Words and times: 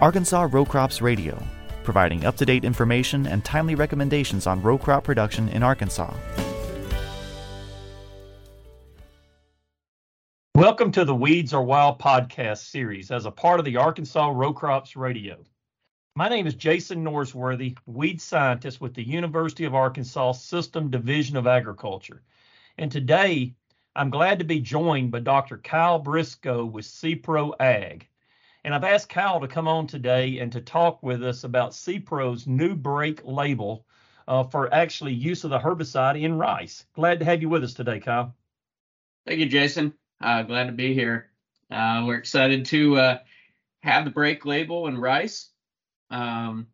Arkansas 0.00 0.48
Row 0.50 0.64
Crops 0.64 1.02
Radio, 1.02 1.38
providing 1.84 2.24
up 2.24 2.34
to 2.38 2.46
date 2.46 2.64
information 2.64 3.26
and 3.26 3.44
timely 3.44 3.74
recommendations 3.74 4.46
on 4.46 4.62
row 4.62 4.78
crop 4.78 5.04
production 5.04 5.50
in 5.50 5.62
Arkansas. 5.62 6.14
Welcome 10.54 10.90
to 10.92 11.04
the 11.04 11.14
Weeds 11.14 11.52
Are 11.52 11.62
Wild 11.62 11.98
podcast 11.98 12.70
series 12.70 13.10
as 13.10 13.26
a 13.26 13.30
part 13.30 13.58
of 13.58 13.66
the 13.66 13.76
Arkansas 13.76 14.32
Row 14.34 14.54
Crops 14.54 14.96
Radio. 14.96 15.44
My 16.16 16.30
name 16.30 16.46
is 16.46 16.54
Jason 16.54 17.04
Norsworthy, 17.04 17.76
weed 17.84 18.22
scientist 18.22 18.80
with 18.80 18.94
the 18.94 19.06
University 19.06 19.66
of 19.66 19.74
Arkansas 19.74 20.32
System 20.32 20.90
Division 20.90 21.36
of 21.36 21.46
Agriculture. 21.46 22.22
And 22.78 22.90
today, 22.90 23.54
I'm 23.94 24.08
glad 24.08 24.38
to 24.38 24.46
be 24.46 24.60
joined 24.60 25.10
by 25.10 25.20
Dr. 25.20 25.58
Kyle 25.58 25.98
Briscoe 25.98 26.64
with 26.64 26.86
SePRO 26.86 27.52
Ag. 27.60 28.06
And 28.64 28.74
I've 28.74 28.84
asked 28.84 29.08
Kyle 29.08 29.40
to 29.40 29.48
come 29.48 29.68
on 29.68 29.86
today 29.86 30.38
and 30.38 30.52
to 30.52 30.60
talk 30.60 31.02
with 31.02 31.22
us 31.24 31.44
about 31.44 31.70
SePRO's 31.70 32.46
new 32.46 32.74
Brake 32.74 33.22
label 33.24 33.86
uh, 34.28 34.44
for 34.44 34.72
actually 34.72 35.14
use 35.14 35.44
of 35.44 35.50
the 35.50 35.58
herbicide 35.58 36.20
in 36.20 36.36
rice. 36.36 36.84
Glad 36.94 37.20
to 37.20 37.24
have 37.24 37.40
you 37.40 37.48
with 37.48 37.64
us 37.64 37.74
today, 37.74 38.00
Kyle. 38.00 38.34
Thank 39.26 39.40
you, 39.40 39.46
Jason. 39.46 39.94
Uh, 40.20 40.42
glad 40.42 40.66
to 40.66 40.72
be 40.72 40.92
here. 40.92 41.30
Uh, 41.70 42.04
we're 42.06 42.16
excited 42.16 42.66
to 42.66 42.96
uh, 42.96 43.18
have 43.82 44.04
the 44.04 44.10
Brake 44.10 44.44
label 44.44 44.88
in 44.88 44.98
rice. 44.98 45.48
Um, 46.10 46.66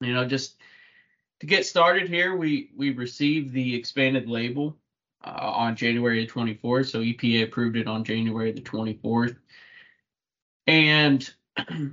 you 0.00 0.14
know, 0.14 0.24
just 0.24 0.56
to 1.40 1.46
get 1.46 1.66
started 1.66 2.08
here, 2.08 2.34
we 2.34 2.70
we 2.74 2.90
received 2.90 3.52
the 3.52 3.74
expanded 3.74 4.28
label 4.28 4.78
uh, 5.22 5.52
on 5.54 5.76
January 5.76 6.24
the 6.24 6.32
24th. 6.32 6.90
So 6.90 7.00
EPA 7.00 7.44
approved 7.44 7.76
it 7.76 7.86
on 7.86 8.04
January 8.04 8.52
the 8.52 8.62
24th. 8.62 9.36
And 10.70 11.28
you 11.68 11.92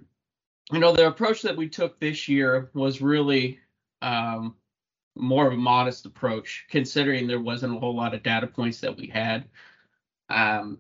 know, 0.72 0.94
the 0.94 1.08
approach 1.08 1.42
that 1.42 1.58
we 1.58 1.68
took 1.68 2.00
this 2.00 2.28
year 2.28 2.70
was 2.76 3.02
really 3.02 3.60
um, 4.04 4.56
more 5.16 5.48
of 5.48 5.54
a 5.54 5.58
modest 5.58 6.06
approach, 6.06 6.68
considering 6.70 7.26
there 7.26 7.40
wasn't 7.40 7.76
a 7.76 7.80
whole 7.80 7.96
lot 7.96 8.14
of 8.14 8.22
data 8.22 8.46
points 8.46 8.82
that 8.82 8.96
we 8.96 9.08
had. 9.08 9.46
Um, 10.30 10.78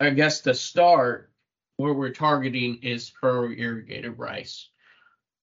I 0.00 0.08
guess 0.10 0.40
to 0.42 0.54
start, 0.54 1.30
where 1.76 1.92
we're 1.92 2.08
targeting 2.08 2.78
is 2.82 3.10
furrow 3.20 3.50
irrigated 3.50 4.18
rice. 4.18 4.70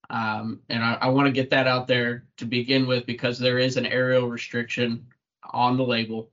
Um, 0.10 0.62
and 0.68 0.84
I, 0.84 0.94
I 0.96 1.10
want 1.10 1.28
to 1.28 1.32
get 1.32 1.52
that 1.52 1.68
out 1.68 1.88
there 1.88 2.26
to 2.38 2.46
begin 2.46 2.88
with 2.88 3.06
because 3.06 3.38
there 3.38 3.60
is 3.60 3.78
an 3.78 3.86
aerial 3.86 4.28
restriction 4.30 5.06
on 5.52 5.78
the 5.78 5.84
label. 5.84 6.32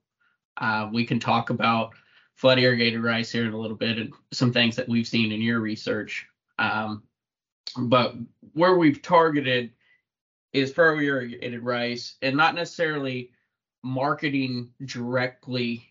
Uh, 0.57 0.89
we 0.91 1.05
can 1.05 1.21
talk 1.21 1.51
about 1.51 1.93
flood 2.41 2.59
irrigated 2.59 3.03
rice 3.03 3.31
here 3.31 3.45
in 3.45 3.53
a 3.53 3.59
little 3.59 3.77
bit 3.77 3.99
and 3.99 4.15
some 4.33 4.51
things 4.51 4.75
that 4.75 4.89
we've 4.89 5.07
seen 5.07 5.31
in 5.31 5.43
your 5.43 5.61
research. 5.61 6.27
Um, 6.59 7.03
but 7.77 8.15
where 8.55 8.79
we've 8.79 9.03
targeted 9.03 9.73
is 10.55 10.73
furrow 10.73 10.99
irrigated 10.99 11.63
rice 11.63 12.15
and 12.23 12.35
not 12.35 12.55
necessarily 12.55 13.33
marketing 13.83 14.71
directly 14.87 15.87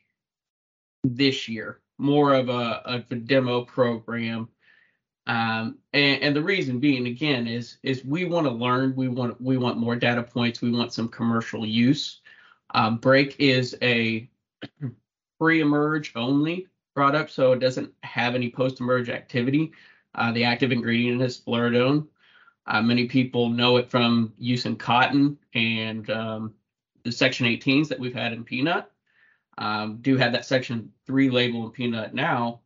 this 1.04 1.48
year 1.48 1.82
more 2.00 2.34
of 2.34 2.50
a, 2.50 2.82
of 2.86 3.06
a 3.12 3.16
demo 3.16 3.64
program. 3.64 4.50
Um, 5.28 5.78
and, 5.94 6.24
and 6.24 6.36
the 6.36 6.42
reason 6.42 6.80
being, 6.80 7.06
again, 7.06 7.46
is 7.46 7.78
is 7.84 8.04
we 8.04 8.26
want 8.26 8.48
to 8.48 8.52
learn. 8.52 8.96
We 8.96 9.08
want 9.08 9.40
we 9.40 9.58
want 9.58 9.78
more 9.78 9.96
data 9.96 10.24
points. 10.24 10.62
We 10.62 10.72
want 10.72 10.94
some 10.94 11.10
commercial 11.10 11.64
use. 11.64 12.22
Um, 12.74 12.98
Brake 12.98 13.36
is 13.38 13.78
a 13.84 14.28
pre-emerge 15.40 16.14
only 16.16 16.68
product, 16.96 17.32
so 17.32 17.54
it 17.54 17.60
doesn't 17.60 17.94
have 18.04 18.36
any 18.36 18.52
post-emerge 18.52 19.10
activity. 19.10 19.72
Uh, 20.16 20.32
the 20.32 20.44
active 20.44 20.72
ingredient 20.72 21.22
is 21.22 21.40
fluridone. 21.40 22.08
Uh, 22.68 22.82
many 22.82 23.08
people 23.08 23.50
know 23.50 23.78
it 23.78 23.90
from 23.90 24.34
use 24.38 24.66
in 24.66 24.76
cotton 24.76 25.38
and 25.54 26.10
um, 26.10 26.54
the 27.04 27.12
Section 27.12 27.48
18s 27.48 27.88
that 27.88 28.00
we've 28.00 28.14
had 28.14 28.34
in 28.34 28.44
peanut 28.44 28.92
um, 29.60 29.98
do 30.02 30.18
have 30.18 30.32
that 30.32 30.46
section 30.46 30.92
three 31.06 31.30
label 31.30 31.66
in 31.66 31.72
peanut 31.72 32.14
now. 32.14 32.62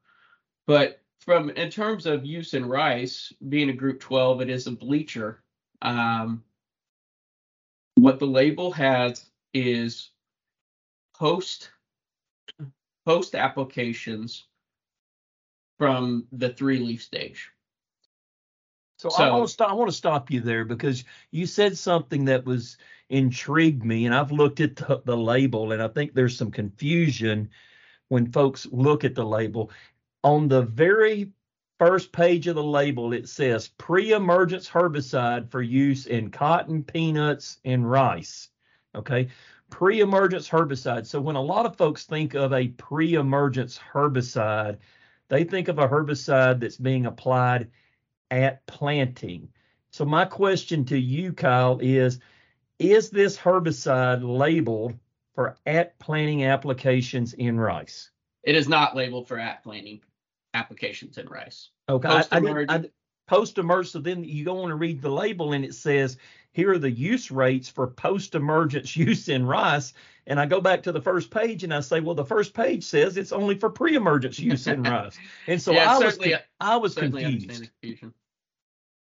But 0.68 1.02
from 1.20 1.50
in 1.50 1.70
terms 1.70 2.06
of 2.06 2.26
use 2.26 2.54
in 2.54 2.66
rice, 2.66 3.34
being 3.50 3.70
a 3.70 3.74
group 3.74 4.00
12, 4.00 4.42
it 4.42 4.50
is 4.50 4.68
a 4.68 4.72
bleacher. 4.72 5.44
Um, 5.82 6.44
what 7.96 8.20
the 8.20 8.28
label 8.28 8.72
has 8.72 9.26
is 9.54 10.12
post 11.16 11.72
post 13.06 13.36
applications 13.36 14.46
from 15.78 16.28
the 16.32 16.50
three 16.50 16.80
leaf 16.80 17.04
stage. 17.04 17.50
So, 18.98 19.10
so 19.10 19.24
I 19.24 19.32
want 19.32 19.48
to 19.48 19.54
stop. 19.54 19.70
I 19.70 19.74
want 19.74 19.90
to 19.90 19.98
stop 19.98 20.32
you 20.32 20.40
there 20.40 20.64
because 20.64 21.04
you 21.32 21.46
said 21.46 21.78
something 21.78 22.26
that 22.26 22.46
was 22.46 22.78
intrigued 23.10 23.84
me, 23.84 24.06
and 24.06 24.16
I've 24.16 24.32
looked 24.32 24.62
at 24.62 24.76
the, 24.76 25.02
the 25.04 25.18
label, 25.18 25.72
and 25.72 25.82
I 25.82 25.88
think 25.90 26.14
there's 26.14 26.38
some 26.38 26.52
confusion 26.52 27.50
when 28.08 28.32
folks 28.32 28.66
look 28.72 29.04
at 29.04 29.16
the 29.16 29.26
label. 29.26 29.72
On 30.24 30.48
the 30.48 30.62
very 30.62 31.32
first 31.80 32.14
page 32.14 32.48
of 32.48 32.56
the 32.56 32.64
label, 32.64 33.12
it 33.12 33.28
says 33.28 33.68
pre-emergence 33.78 34.70
herbicide 34.70 35.50
for 35.52 35.62
use 35.62 36.06
in 36.06 36.32
cotton, 36.32 36.84
peanuts, 36.84 37.60
and 37.66 37.90
rice. 37.90 38.50
Okay, 38.96 39.28
pre-emergence 39.74 40.48
herbicide. 40.48 41.04
So 41.08 41.20
when 41.20 41.36
a 41.36 41.42
lot 41.42 41.66
of 41.66 41.76
folks 41.76 42.04
think 42.04 42.36
of 42.36 42.54
a 42.54 42.68
pre-emergence 42.68 43.80
herbicide, 43.92 44.78
they 45.30 45.44
think 45.44 45.68
of 45.68 45.80
a 45.80 45.88
herbicide 45.88 46.60
that's 46.60 46.78
being 46.78 47.08
applied 47.08 47.72
at 48.30 48.64
planting. 48.68 49.50
So 49.90 50.06
my 50.06 50.26
question 50.26 50.86
to 50.86 50.98
you, 51.00 51.34
Kyle, 51.34 51.80
is 51.82 52.20
is 52.78 53.10
this 53.10 53.36
herbicide 53.36 54.22
labeled 54.22 54.94
for 55.34 55.58
at 55.66 55.98
planting 55.98 56.46
applications 56.46 57.34
in 57.34 57.60
rice? 57.60 58.12
It 58.44 58.54
is 58.54 58.68
not 58.68 58.96
labeled 58.96 59.28
for 59.28 59.40
at 59.40 59.64
planting 59.64 60.02
applications 60.54 61.18
in 61.18 61.26
rice. 61.26 61.72
Okay. 61.90 62.08
Post-emergent. 62.08 62.92
Post 63.26 63.58
emergent. 63.58 63.92
So 63.92 64.00
then 64.00 64.24
you 64.24 64.46
go 64.46 64.62
on 64.62 64.70
to 64.70 64.76
read 64.76 65.02
the 65.02 65.10
label 65.10 65.54
and 65.54 65.66
it 65.66 65.74
says, 65.74 66.18
here 66.54 66.72
are 66.72 66.80
the 66.80 66.90
use 66.90 67.32
rates 67.32 67.68
for 67.68 67.88
post 67.88 68.36
emergence 68.36 68.96
use 68.98 69.28
in 69.28 69.46
rice. 69.46 69.94
And 70.26 70.40
I 70.40 70.46
go 70.46 70.62
back 70.62 70.84
to 70.84 70.94
the 70.94 71.02
first 71.02 71.30
page 71.32 71.66
and 71.66 71.74
I 71.74 71.82
say, 71.82 72.00
well, 72.00 72.16
the 72.16 72.24
first 72.24 72.54
page 72.54 72.86
says 72.86 73.18
it's 73.18 73.34
only 73.34 73.56
for 73.56 73.70
pre 73.70 73.96
emergence 73.96 74.40
use 74.40 74.68
in 74.68 74.84
rice. 74.84 75.18
And 75.48 75.62
so 75.62 75.74
yeah, 75.74 75.94
I, 75.94 76.00
was, 76.00 76.18
I 76.62 76.78
was 76.78 76.96
confused. 76.96 77.70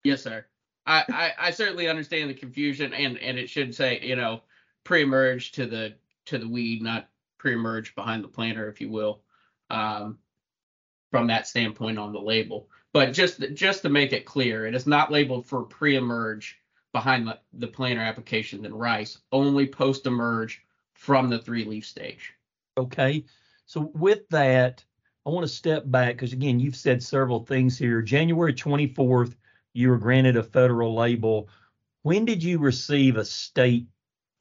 Yes, 0.06 0.24
sir. 0.24 0.46
I, 0.86 1.04
I, 1.10 1.32
I 1.48 1.52
certainly 1.52 1.90
understand 1.90 2.30
the 2.30 2.34
confusion, 2.34 2.94
and 2.94 3.18
and 3.20 3.38
it 3.38 3.50
should 3.50 3.76
say 3.76 4.00
you 4.02 4.16
know 4.16 4.42
pre-emerge 4.84 5.52
to 5.54 5.66
the 5.66 5.96
to 6.26 6.38
the 6.38 6.48
weed, 6.48 6.82
not 6.82 7.10
pre-emerge 7.38 7.96
behind 7.96 8.24
the 8.24 8.28
planter, 8.28 8.70
if 8.70 8.82
you 8.82 8.90
will, 8.90 9.22
um, 9.70 10.18
from 11.12 11.28
that 11.28 11.48
standpoint 11.48 12.00
on 12.00 12.14
the 12.14 12.20
label. 12.20 12.70
But 12.94 13.14
just 13.14 13.40
just 13.54 13.84
to 13.84 13.90
make 13.90 14.14
it 14.14 14.26
clear, 14.26 14.66
it 14.66 14.74
is 14.74 14.88
not 14.88 15.12
labeled 15.12 15.46
for 15.46 15.64
pre-emerge 15.64 16.58
behind 16.94 17.28
the, 17.28 17.40
the 17.54 17.98
application 17.98 18.62
than 18.62 18.74
rice, 18.74 19.20
only 19.32 19.68
post-emerge 19.68 20.62
from 20.94 21.30
the 21.30 21.40
three-leaf 21.40 21.86
stage. 21.86 22.34
Okay, 22.78 23.24
so 23.66 23.92
with 23.94 24.28
that, 24.30 24.84
I 25.26 25.30
want 25.30 25.44
to 25.44 25.54
step 25.54 25.84
back 25.86 26.16
because 26.16 26.34
again, 26.34 26.60
you've 26.60 26.76
said 26.76 27.04
several 27.04 27.46
things 27.46 27.78
here. 27.78 28.02
January 28.02 28.54
24th, 28.54 29.36
you 29.74 29.90
were 29.90 29.98
granted 29.98 30.38
a 30.38 30.44
federal 30.44 30.96
label. 30.96 31.50
When 32.02 32.26
did 32.26 32.42
you 32.42 32.58
receive 32.58 33.18
a 33.18 33.26
state 33.26 33.88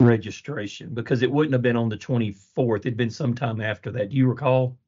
registration? 0.01 0.95
Because 0.95 1.23
it 1.23 1.31
wouldn't 1.31 1.53
have 1.53 1.63
been 1.63 1.77
on 1.77 1.89
the 1.89 1.97
24th. 1.97 2.81
It'd 2.81 2.97
been 2.97 3.11
sometime 3.11 3.61
after 3.61 3.91
that. 3.93 4.11
Do 4.11 4.17
you 4.17 4.29
recall? 4.29 4.79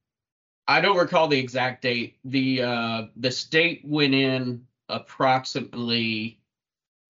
I 0.67 0.81
don't 0.81 0.97
recall 0.97 1.29
the 1.29 1.39
exact 1.39 1.83
date. 1.83 2.17
The 2.25 2.63
uh, 2.63 3.03
the 3.17 3.31
state 3.31 3.83
went 3.85 4.15
in 4.15 4.65
approximately 4.89 6.40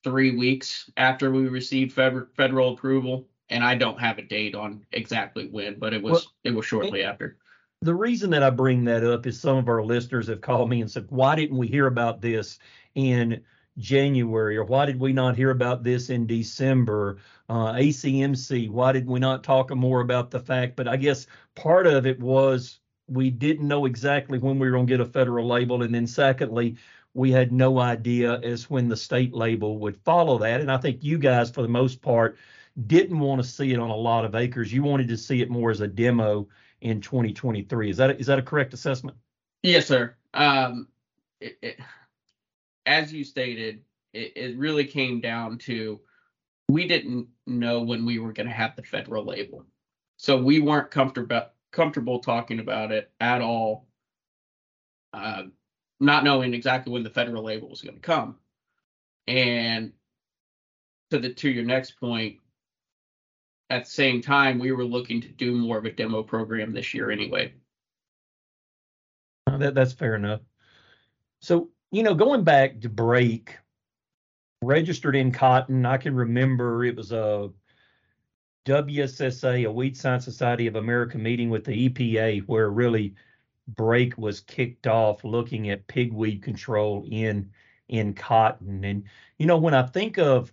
three 0.04 0.36
weeks 0.36 0.90
after 0.96 1.30
we 1.30 1.48
received 1.48 1.92
federal 1.92 2.74
approval, 2.74 3.26
and 3.48 3.64
I 3.64 3.74
don't 3.74 4.00
have 4.00 4.18
a 4.18 4.22
date 4.22 4.54
on 4.54 4.84
exactly 4.92 5.48
when, 5.48 5.78
but 5.78 5.92
it 5.92 6.02
was 6.02 6.12
well, 6.12 6.32
it 6.44 6.54
was 6.54 6.66
shortly 6.66 7.02
after. 7.02 7.36
The 7.82 7.94
reason 7.94 8.30
that 8.30 8.42
I 8.42 8.50
bring 8.50 8.84
that 8.84 9.04
up 9.04 9.26
is 9.26 9.40
some 9.40 9.56
of 9.56 9.68
our 9.68 9.82
listeners 9.82 10.28
have 10.28 10.40
called 10.40 10.68
me 10.68 10.80
and 10.80 10.90
said, 10.90 11.06
"Why 11.08 11.34
didn't 11.34 11.56
we 11.56 11.66
hear 11.66 11.86
about 11.86 12.20
this 12.20 12.58
in 12.94 13.42
January, 13.78 14.56
or 14.56 14.64
why 14.64 14.84
did 14.86 15.00
we 15.00 15.12
not 15.12 15.36
hear 15.36 15.50
about 15.50 15.82
this 15.82 16.10
in 16.10 16.26
December? 16.26 17.18
Uh, 17.48 17.72
ACMC, 17.72 18.70
why 18.70 18.92
did 18.92 19.06
we 19.06 19.18
not 19.18 19.42
talk 19.42 19.74
more 19.74 20.00
about 20.00 20.30
the 20.30 20.40
fact? 20.40 20.76
But 20.76 20.88
I 20.88 20.96
guess 20.96 21.26
part 21.54 21.86
of 21.86 22.06
it 22.06 22.20
was 22.20 22.80
we 23.08 23.30
didn't 23.30 23.66
know 23.66 23.86
exactly 23.86 24.38
when 24.38 24.58
we 24.58 24.66
were 24.66 24.76
going 24.76 24.86
to 24.86 24.92
get 24.92 25.00
a 25.00 25.04
federal 25.04 25.46
label, 25.46 25.82
and 25.82 25.94
then 25.94 26.06
secondly, 26.06 26.76
we 27.14 27.30
had 27.30 27.52
no 27.52 27.78
idea 27.78 28.38
as 28.40 28.70
when 28.70 28.88
the 28.88 28.96
state 28.96 29.34
label 29.34 29.78
would 29.78 29.96
follow 30.04 30.38
that. 30.38 30.60
And 30.60 30.70
I 30.70 30.78
think 30.78 31.02
you 31.02 31.18
guys, 31.18 31.50
for 31.50 31.62
the 31.62 31.68
most 31.68 32.00
part, 32.00 32.38
didn't 32.86 33.18
want 33.18 33.42
to 33.42 33.48
see 33.48 33.72
it 33.72 33.78
on 33.78 33.90
a 33.90 33.96
lot 33.96 34.24
of 34.24 34.34
acres. 34.34 34.72
You 34.72 34.82
wanted 34.82 35.08
to 35.08 35.16
see 35.16 35.42
it 35.42 35.50
more 35.50 35.70
as 35.70 35.80
a 35.80 35.88
demo 35.88 36.48
in 36.80 37.00
2023. 37.00 37.90
Is 37.90 37.96
that 37.96 38.20
is 38.20 38.26
that 38.26 38.38
a 38.38 38.42
correct 38.42 38.72
assessment? 38.74 39.16
Yes, 39.62 39.86
sir. 39.86 40.14
Um, 40.34 40.88
it, 41.40 41.58
it, 41.60 41.80
as 42.86 43.12
you 43.12 43.24
stated, 43.24 43.82
it, 44.12 44.32
it 44.36 44.58
really 44.58 44.84
came 44.84 45.20
down 45.20 45.58
to 45.58 46.00
we 46.68 46.86
didn't 46.86 47.26
know 47.46 47.82
when 47.82 48.06
we 48.06 48.18
were 48.18 48.32
going 48.32 48.46
to 48.46 48.52
have 48.52 48.76
the 48.76 48.82
federal 48.82 49.24
label. 49.24 49.66
So 50.16 50.40
we 50.40 50.60
weren't 50.60 50.90
comfortable 50.90 51.42
comfortable 51.72 52.20
talking 52.20 52.60
about 52.60 52.92
it 52.92 53.10
at 53.20 53.40
all, 53.40 53.86
uh, 55.12 55.44
not 56.00 56.24
knowing 56.24 56.54
exactly 56.54 56.92
when 56.92 57.04
the 57.04 57.10
federal 57.10 57.44
label 57.44 57.68
was 57.68 57.82
going 57.82 57.94
to 57.94 58.00
come. 58.00 58.36
And 59.28 59.92
to 61.10 61.18
the 61.18 61.32
to 61.34 61.50
your 61.50 61.64
next 61.64 61.92
point, 61.92 62.38
at 63.68 63.84
the 63.84 63.90
same 63.90 64.20
time, 64.20 64.58
we 64.58 64.72
were 64.72 64.84
looking 64.84 65.20
to 65.20 65.28
do 65.28 65.54
more 65.54 65.78
of 65.78 65.84
a 65.84 65.92
demo 65.92 66.22
program 66.22 66.72
this 66.72 66.92
year 66.94 67.10
anyway. 67.10 67.52
Uh, 69.46 69.58
that, 69.58 69.74
that's 69.74 69.92
fair 69.92 70.16
enough. 70.16 70.40
So, 71.40 71.70
you 71.92 72.02
know, 72.02 72.14
going 72.14 72.44
back 72.44 72.80
to 72.80 72.88
Brake, 72.88 73.56
registered 74.62 75.16
in 75.16 75.30
cotton, 75.30 75.86
I 75.86 75.96
can 75.96 76.14
remember 76.14 76.84
it 76.84 76.96
was 76.96 77.12
a 77.12 77.50
WSSA, 78.66 79.66
a 79.66 79.72
Weed 79.72 79.96
Science 79.96 80.24
Society 80.24 80.66
of 80.66 80.76
America 80.76 81.16
meeting 81.16 81.48
with 81.48 81.64
the 81.64 81.88
EPA, 81.88 82.42
where 82.46 82.70
really 82.70 83.14
Brake 83.76 84.16
was 84.18 84.40
kicked 84.40 84.86
off 84.86 85.24
looking 85.24 85.70
at 85.70 85.86
pigweed 85.86 86.42
control 86.42 87.06
in 87.10 87.50
in 87.88 88.14
cotton. 88.14 88.84
And 88.84 89.04
you 89.38 89.46
know, 89.46 89.58
when 89.58 89.74
I 89.74 89.82
think 89.82 90.18
of 90.18 90.52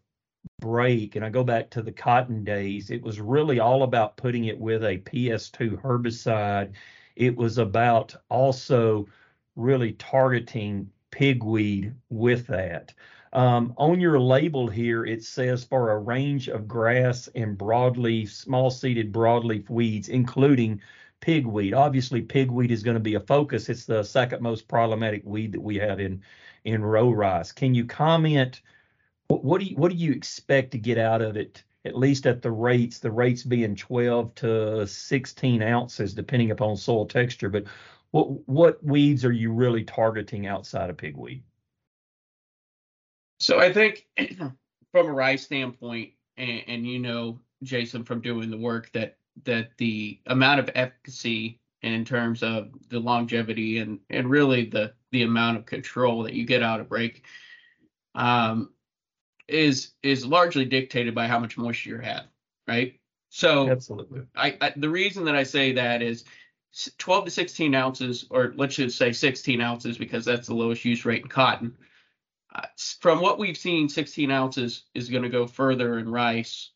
Brake 0.59 1.15
and 1.15 1.23
I 1.23 1.29
go 1.29 1.43
back 1.43 1.69
to 1.71 1.81
the 1.81 1.91
cotton 1.91 2.43
days, 2.43 2.89
it 2.89 3.01
was 3.01 3.19
really 3.19 3.59
all 3.59 3.83
about 3.83 4.17
putting 4.17 4.45
it 4.45 4.59
with 4.59 4.83
a 4.83 4.97
PS2 4.97 5.81
herbicide. 5.81 6.73
It 7.15 7.35
was 7.35 7.57
about 7.57 8.15
also 8.29 9.07
really 9.55 9.93
targeting 9.93 10.89
pigweed 11.11 11.93
with 12.09 12.47
that. 12.47 12.93
Um, 13.33 13.73
on 13.77 13.99
your 13.99 14.19
label 14.19 14.67
here, 14.67 15.05
it 15.05 15.23
says 15.23 15.63
for 15.63 15.91
a 15.91 15.99
range 15.99 16.47
of 16.47 16.67
grass 16.67 17.27
and 17.35 17.57
broadleaf, 17.57 18.29
small 18.29 18.69
seeded 18.69 19.11
broadleaf 19.11 19.69
weeds, 19.69 20.09
including 20.09 20.81
pigweed. 21.21 21.73
Obviously, 21.73 22.21
pigweed 22.21 22.71
is 22.71 22.83
going 22.83 22.95
to 22.95 23.01
be 23.01 23.15
a 23.15 23.19
focus. 23.19 23.69
It's 23.69 23.85
the 23.85 24.03
second 24.03 24.41
most 24.41 24.67
problematic 24.67 25.23
weed 25.25 25.51
that 25.53 25.61
we 25.61 25.77
have 25.77 25.99
in 25.99 26.21
in 26.63 26.83
row 26.83 27.11
rice. 27.11 27.51
Can 27.51 27.73
you 27.73 27.85
comment? 27.85 28.61
What, 29.27 29.43
what 29.43 29.59
do 29.61 29.67
you 29.67 29.75
what 29.75 29.91
do 29.91 29.97
you 29.97 30.11
expect 30.11 30.71
to 30.71 30.77
get 30.77 30.97
out 30.97 31.21
of 31.21 31.37
it? 31.37 31.63
At 31.85 31.97
least 31.97 32.25
at 32.25 32.41
the 32.41 32.51
rates, 32.51 32.99
the 32.99 33.11
rates 33.11 33.43
being 33.43 33.75
12 33.75 34.35
to 34.35 34.87
16 34.87 35.61
ounces, 35.61 36.13
depending 36.13 36.51
upon 36.51 36.75
soil 36.75 37.05
texture. 37.05 37.49
But 37.49 37.65
what 38.11 38.47
what 38.47 38.83
weeds 38.83 39.23
are 39.25 39.31
you 39.31 39.51
really 39.51 39.83
targeting 39.83 40.47
outside 40.47 40.89
of 40.89 40.97
pigweed? 40.97 41.43
So 43.39 43.59
I 43.59 43.71
think 43.71 44.07
from 44.91 45.07
a 45.07 45.13
rice 45.13 45.43
standpoint, 45.43 46.11
and, 46.37 46.63
and, 46.67 46.87
you 46.87 46.99
know, 46.99 47.39
Jason, 47.63 48.03
from 48.03 48.21
doing 48.21 48.49
the 48.49 48.57
work 48.57 48.91
that 48.93 49.17
that 49.43 49.69
the 49.77 50.19
amount 50.25 50.59
of 50.59 50.69
efficacy 50.75 51.59
in 51.81 52.05
terms 52.05 52.43
of 52.43 52.69
the 52.89 52.99
longevity 52.99 53.79
and 53.79 53.99
and 54.09 54.29
really 54.29 54.65
the 54.65 54.93
the 55.11 55.23
amount 55.23 55.57
of 55.57 55.65
control 55.65 56.23
that 56.23 56.33
you 56.33 56.45
get 56.45 56.63
out 56.63 56.79
of 56.79 56.89
Brake 56.89 57.23
um, 58.15 58.71
is 59.47 59.91
is 60.03 60.25
largely 60.25 60.65
dictated 60.65 61.15
by 61.15 61.27
how 61.27 61.39
much 61.39 61.57
moisture 61.57 61.91
you 61.91 61.99
have, 61.99 62.25
right? 62.67 62.99
So 63.29 63.69
absolutely. 63.69 64.21
I, 64.35 64.57
I 64.59 64.73
the 64.75 64.89
reason 64.89 65.25
that 65.25 65.35
I 65.35 65.43
say 65.43 65.73
that 65.73 66.01
is 66.01 66.25
12 66.97 67.25
to 67.25 67.31
16 67.31 67.73
ounces, 67.75 68.25
or 68.29 68.53
let's 68.55 68.75
just 68.75 68.97
say 68.97 69.11
16 69.11 69.61
ounces 69.61 69.97
because 69.97 70.25
that's 70.25 70.47
the 70.47 70.53
lowest 70.53 70.85
use 70.85 71.05
rate 71.05 71.23
in 71.23 71.27
cotton. 71.27 71.75
Uh, 72.53 72.65
from 72.99 73.21
what 73.21 73.39
we've 73.39 73.57
seen, 73.57 73.89
16 73.89 74.31
ounces 74.31 74.83
is 74.93 75.09
going 75.09 75.23
to 75.23 75.29
go 75.29 75.47
further 75.47 75.99
in 75.99 76.09
rice 76.09 76.71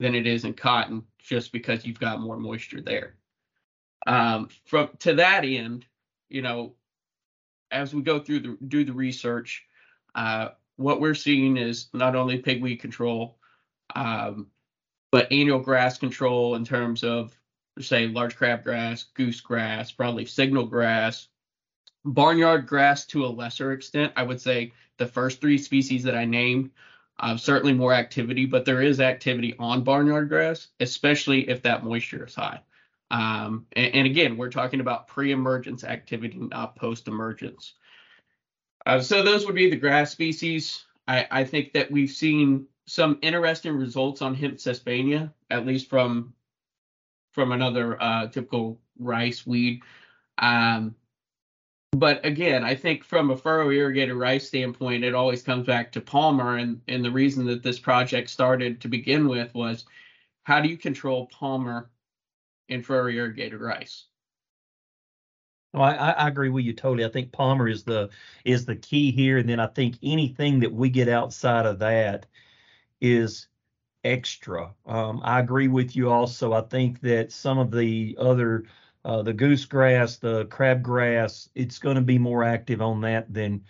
than 0.00 0.14
it 0.14 0.26
is 0.26 0.44
in 0.44 0.54
cotton, 0.54 1.04
just 1.28 1.52
because 1.52 1.84
you've 1.84 2.00
got 2.00 2.20
more 2.20 2.38
moisture 2.38 2.80
there. 2.80 3.14
Um, 4.06 4.48
from 4.64 4.88
to 5.00 5.14
that 5.14 5.44
end, 5.44 5.84
you 6.28 6.42
know, 6.42 6.74
as 7.70 7.94
we 7.94 8.02
go 8.02 8.18
through 8.18 8.40
the 8.40 8.58
do 8.66 8.84
the 8.84 8.92
research, 8.92 9.66
uh, 10.14 10.48
what 10.76 11.00
we're 11.00 11.14
seeing 11.14 11.56
is 11.56 11.88
not 11.92 12.16
only 12.16 12.38
pigweed 12.38 12.80
control, 12.80 13.36
um, 13.94 14.46
but 15.10 15.30
annual 15.30 15.58
grass 15.58 15.98
control 15.98 16.54
in 16.54 16.64
terms 16.64 17.04
of 17.04 17.36
say 17.80 18.06
large 18.06 18.36
crabgrass, 18.36 19.04
goosegrass, 19.14 19.94
probably 19.94 20.24
signal 20.24 20.66
grass, 20.66 21.28
barnyard 22.04 22.66
grass 22.66 23.04
to 23.06 23.24
a 23.24 23.28
lesser 23.28 23.72
extent. 23.72 24.12
I 24.16 24.22
would 24.22 24.40
say 24.40 24.72
the 24.96 25.06
first 25.06 25.40
three 25.40 25.58
species 25.58 26.02
that 26.04 26.16
I 26.16 26.24
named, 26.24 26.70
uh, 27.18 27.36
certainly 27.36 27.72
more 27.72 27.92
activity, 27.92 28.46
but 28.46 28.64
there 28.64 28.82
is 28.82 29.00
activity 29.00 29.54
on 29.58 29.82
barnyard 29.82 30.28
grass, 30.28 30.68
especially 30.80 31.48
if 31.48 31.62
that 31.62 31.84
moisture 31.84 32.26
is 32.26 32.34
high. 32.34 32.60
Um, 33.10 33.66
and, 33.72 33.94
and, 33.94 34.06
again, 34.06 34.36
we're 34.36 34.50
talking 34.50 34.80
about 34.80 35.08
pre-emergence 35.08 35.82
activity, 35.82 36.38
not 36.38 36.76
post-emergence. 36.76 37.74
Uh, 38.84 39.00
so 39.00 39.22
those 39.22 39.46
would 39.46 39.54
be 39.54 39.70
the 39.70 39.76
grass 39.76 40.10
species. 40.10 40.84
I, 41.06 41.26
I, 41.30 41.44
think 41.44 41.72
that 41.72 41.90
we've 41.90 42.10
seen 42.10 42.66
some 42.86 43.18
interesting 43.22 43.74
results 43.74 44.20
on 44.20 44.34
hemp 44.34 44.56
sesbania, 44.56 45.32
at 45.50 45.66
least 45.66 45.88
from 45.88 46.34
from 47.32 47.52
another 47.52 48.00
uh, 48.02 48.26
typical 48.28 48.80
rice 48.98 49.46
weed. 49.46 49.82
Um, 50.38 50.94
but 51.92 52.24
again, 52.24 52.64
I 52.64 52.74
think 52.74 53.02
from 53.02 53.30
a 53.30 53.36
furrow 53.36 53.70
irrigated 53.70 54.14
rice 54.14 54.46
standpoint, 54.46 55.04
it 55.04 55.14
always 55.14 55.42
comes 55.42 55.66
back 55.66 55.90
to 55.92 56.00
Palmer. 56.00 56.56
And, 56.56 56.80
and 56.88 57.04
the 57.04 57.10
reason 57.10 57.46
that 57.46 57.62
this 57.62 57.78
project 57.78 58.30
started 58.30 58.80
to 58.80 58.88
begin 58.88 59.28
with 59.28 59.54
was 59.54 59.84
how 60.42 60.60
do 60.60 60.68
you 60.68 60.76
control 60.76 61.26
Palmer 61.26 61.90
in 62.68 62.82
furrow 62.82 63.08
irrigated 63.08 63.60
rice? 63.60 64.04
Well, 65.72 65.82
I, 65.82 65.94
I 65.94 66.28
agree 66.28 66.48
with 66.48 66.64
you 66.64 66.72
totally. 66.72 67.04
I 67.04 67.10
think 67.10 67.32
Palmer 67.32 67.68
is 67.68 67.84
the 67.84 68.08
is 68.44 68.64
the 68.64 68.76
key 68.76 69.10
here, 69.10 69.38
and 69.38 69.48
then 69.48 69.60
I 69.60 69.66
think 69.66 69.96
anything 70.02 70.60
that 70.60 70.72
we 70.72 70.88
get 70.88 71.08
outside 71.08 71.66
of 71.66 71.78
that 71.80 72.26
is 73.00 73.48
extra. 74.04 74.72
Um, 74.86 75.20
I 75.22 75.40
agree 75.40 75.68
with 75.68 75.94
you 75.94 76.10
also. 76.10 76.54
I 76.54 76.62
think 76.62 77.00
that 77.02 77.32
some 77.32 77.58
of 77.58 77.70
the 77.70 78.16
other 78.18 78.64
uh, 79.08 79.22
the 79.22 79.32
goosegrass, 79.32 80.20
the 80.20 80.44
crabgrass, 80.46 81.48
it's 81.54 81.78
going 81.78 81.96
to 81.96 82.02
be 82.02 82.18
more 82.18 82.44
active 82.44 82.82
on 82.82 83.00
that 83.00 83.32
than 83.32 83.64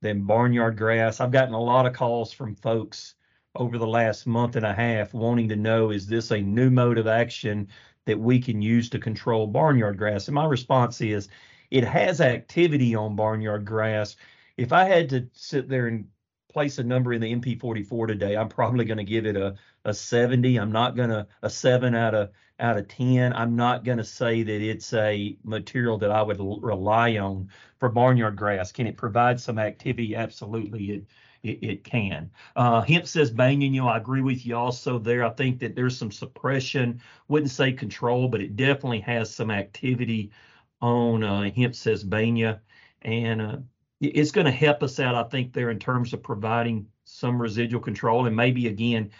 than 0.00 0.22
barnyard 0.22 0.76
grass. 0.76 1.20
I've 1.20 1.32
gotten 1.32 1.52
a 1.52 1.60
lot 1.60 1.84
of 1.84 1.94
calls 1.94 2.32
from 2.32 2.54
folks 2.54 3.16
over 3.56 3.76
the 3.76 3.86
last 3.88 4.24
month 4.24 4.54
and 4.54 4.64
a 4.64 4.72
half 4.72 5.12
wanting 5.12 5.48
to 5.48 5.56
know 5.56 5.90
is 5.90 6.06
this 6.06 6.30
a 6.30 6.40
new 6.40 6.70
mode 6.70 6.98
of 6.98 7.08
action 7.08 7.66
that 8.04 8.20
we 8.20 8.38
can 8.38 8.62
use 8.62 8.88
to 8.90 9.00
control 9.00 9.48
barnyard 9.48 9.98
grass? 9.98 10.28
And 10.28 10.34
my 10.36 10.44
response 10.44 11.00
is 11.00 11.28
it 11.72 11.84
has 11.84 12.20
activity 12.20 12.94
on 12.94 13.16
barnyard 13.16 13.64
grass. 13.64 14.14
If 14.56 14.72
I 14.72 14.84
had 14.84 15.08
to 15.08 15.28
sit 15.32 15.68
there 15.68 15.88
and 15.88 16.06
place 16.48 16.78
a 16.78 16.84
number 16.84 17.12
in 17.12 17.20
the 17.20 17.34
MP44 17.34 18.06
today, 18.06 18.36
I'm 18.36 18.48
probably 18.48 18.84
going 18.84 18.98
to 18.98 19.04
give 19.04 19.26
it 19.26 19.36
a, 19.36 19.56
a 19.84 19.92
70. 19.92 20.56
I'm 20.56 20.70
not 20.70 20.94
going 20.94 21.10
to 21.10 21.26
a 21.42 21.50
7 21.50 21.96
out 21.96 22.14
of 22.14 22.30
out 22.60 22.76
of 22.78 22.88
10. 22.88 23.32
I'm 23.32 23.56
not 23.56 23.84
going 23.84 23.98
to 23.98 24.04
say 24.04 24.42
that 24.42 24.62
it's 24.62 24.92
a 24.92 25.36
material 25.44 25.98
that 25.98 26.10
I 26.10 26.22
would 26.22 26.38
l- 26.40 26.60
rely 26.60 27.16
on 27.18 27.50
for 27.78 27.88
barnyard 27.88 28.36
grass. 28.36 28.72
Can 28.72 28.86
it 28.86 28.96
provide 28.96 29.40
some 29.40 29.58
activity? 29.58 30.14
Absolutely, 30.16 30.90
it 30.92 31.04
it, 31.42 31.62
it 31.62 31.84
can. 31.84 32.30
Uh, 32.56 32.80
Hemp 32.80 33.04
sesbania, 33.04 33.70
you 33.72 33.82
know, 33.82 33.88
I 33.88 33.98
agree 33.98 34.22
with 34.22 34.46
you 34.46 34.56
also 34.56 34.98
there. 34.98 35.24
I 35.24 35.30
think 35.30 35.58
that 35.60 35.74
there's 35.74 35.96
some 35.98 36.10
suppression, 36.10 37.00
wouldn't 37.28 37.50
say 37.50 37.72
control, 37.72 38.28
but 38.28 38.40
it 38.40 38.56
definitely 38.56 39.00
has 39.00 39.34
some 39.34 39.50
activity 39.50 40.32
on 40.80 41.22
uh, 41.22 41.42
hemp 41.50 41.74
sesbania. 41.74 42.60
And 43.02 43.42
uh, 43.42 43.56
it's 44.00 44.30
going 44.30 44.46
to 44.46 44.50
help 44.50 44.82
us 44.82 44.98
out, 45.00 45.14
I 45.14 45.24
think, 45.28 45.52
there 45.52 45.70
in 45.70 45.78
terms 45.78 46.12
of 46.12 46.22
providing 46.22 46.86
some 47.04 47.40
residual 47.40 47.80
control. 47.82 48.26
And 48.26 48.34
maybe 48.36 48.66
again, 48.68 49.10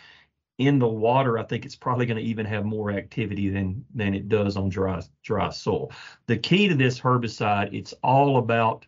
in 0.58 0.78
the 0.78 0.88
water, 0.88 1.38
I 1.38 1.42
think 1.42 1.64
it's 1.64 1.76
probably 1.76 2.06
going 2.06 2.18
to 2.18 2.22
even 2.22 2.46
have 2.46 2.64
more 2.64 2.90
activity 2.92 3.48
than 3.48 3.84
than 3.94 4.14
it 4.14 4.28
does 4.28 4.56
on 4.56 4.68
dry 4.68 5.02
dry 5.22 5.50
soil. 5.50 5.92
The 6.26 6.36
key 6.36 6.68
to 6.68 6.74
this 6.74 7.00
herbicide, 7.00 7.72
it's 7.72 7.92
all 8.02 8.38
about 8.38 8.86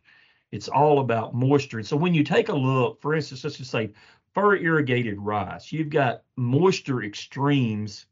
it's 0.53 0.69
all 0.69 1.01
about 1.01 1.35
moisture. 1.35 1.79
And 1.79 1.87
so 1.87 1.97
when 1.97 2.15
you 2.15 2.23
take 2.23 2.49
a 2.49 2.55
look, 2.55 3.01
for 3.03 3.15
instance, 3.15 3.43
let's 3.43 3.59
just 3.59 3.71
say 3.71 3.93
furrow 4.33 4.59
irrigated 4.59 5.19
rice, 5.19 5.73
you've 5.73 5.91
got 5.91 6.23
moisture 6.37 7.03
extremes 7.03 8.07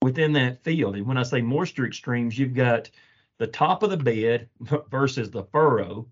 within 0.00 0.32
that 0.32 0.62
field. 0.64 0.96
And 0.96 1.06
when 1.06 1.18
I 1.18 1.24
say 1.24 1.42
moisture 1.42 1.86
extremes, 1.86 2.38
you've 2.38 2.54
got 2.54 2.90
the 3.38 3.46
top 3.46 3.82
of 3.82 3.90
the 3.90 3.96
bed 3.96 4.48
versus 4.90 5.30
the 5.30 5.44
furrow, 5.44 6.08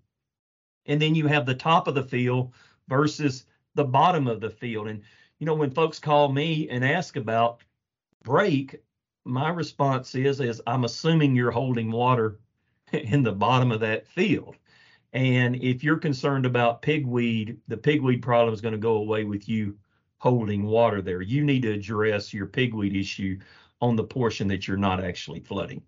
and 0.85 1.01
then 1.01 1.15
you 1.15 1.27
have 1.27 1.45
the 1.45 1.55
top 1.55 1.87
of 1.87 1.95
the 1.95 2.03
field 2.03 2.53
versus 2.87 3.45
the 3.73 3.83
bottom 3.83 4.27
of 4.27 4.41
the 4.41 4.49
field. 4.49 4.87
And 4.87 5.03
you 5.39 5.45
know, 5.45 5.55
when 5.55 5.71
folks 5.71 5.99
call 5.99 6.31
me 6.31 6.67
and 6.69 6.83
ask 6.83 7.15
about 7.15 7.63
Brake, 8.23 8.77
my 9.25 9.49
response 9.49 10.15
is 10.15 10.39
is 10.39 10.61
I'm 10.67 10.85
assuming 10.85 11.35
you're 11.35 11.51
holding 11.51 11.91
water 11.91 12.39
in 12.91 13.23
the 13.23 13.33
bottom 13.33 13.71
of 13.71 13.81
that 13.81 14.07
field. 14.07 14.55
And 15.13 15.55
if 15.55 15.83
you're 15.83 15.97
concerned 15.97 16.45
about 16.45 16.81
pigweed, 16.81 17.57
the 17.67 17.77
pigweed 17.77 18.21
problem 18.21 18.53
is 18.53 18.61
going 18.61 18.73
to 18.73 18.77
go 18.77 18.95
away 18.97 19.23
with 19.23 19.47
you 19.47 19.77
holding 20.19 20.63
water 20.63 21.01
there. 21.01 21.21
You 21.21 21.43
need 21.43 21.61
to 21.63 21.71
address 21.71 22.33
your 22.33 22.47
pigweed 22.47 22.95
issue 22.95 23.39
on 23.81 23.95
the 23.95 24.03
portion 24.03 24.47
that 24.49 24.67
you're 24.67 24.77
not 24.77 25.03
actually 25.03 25.39
flooding. 25.39 25.81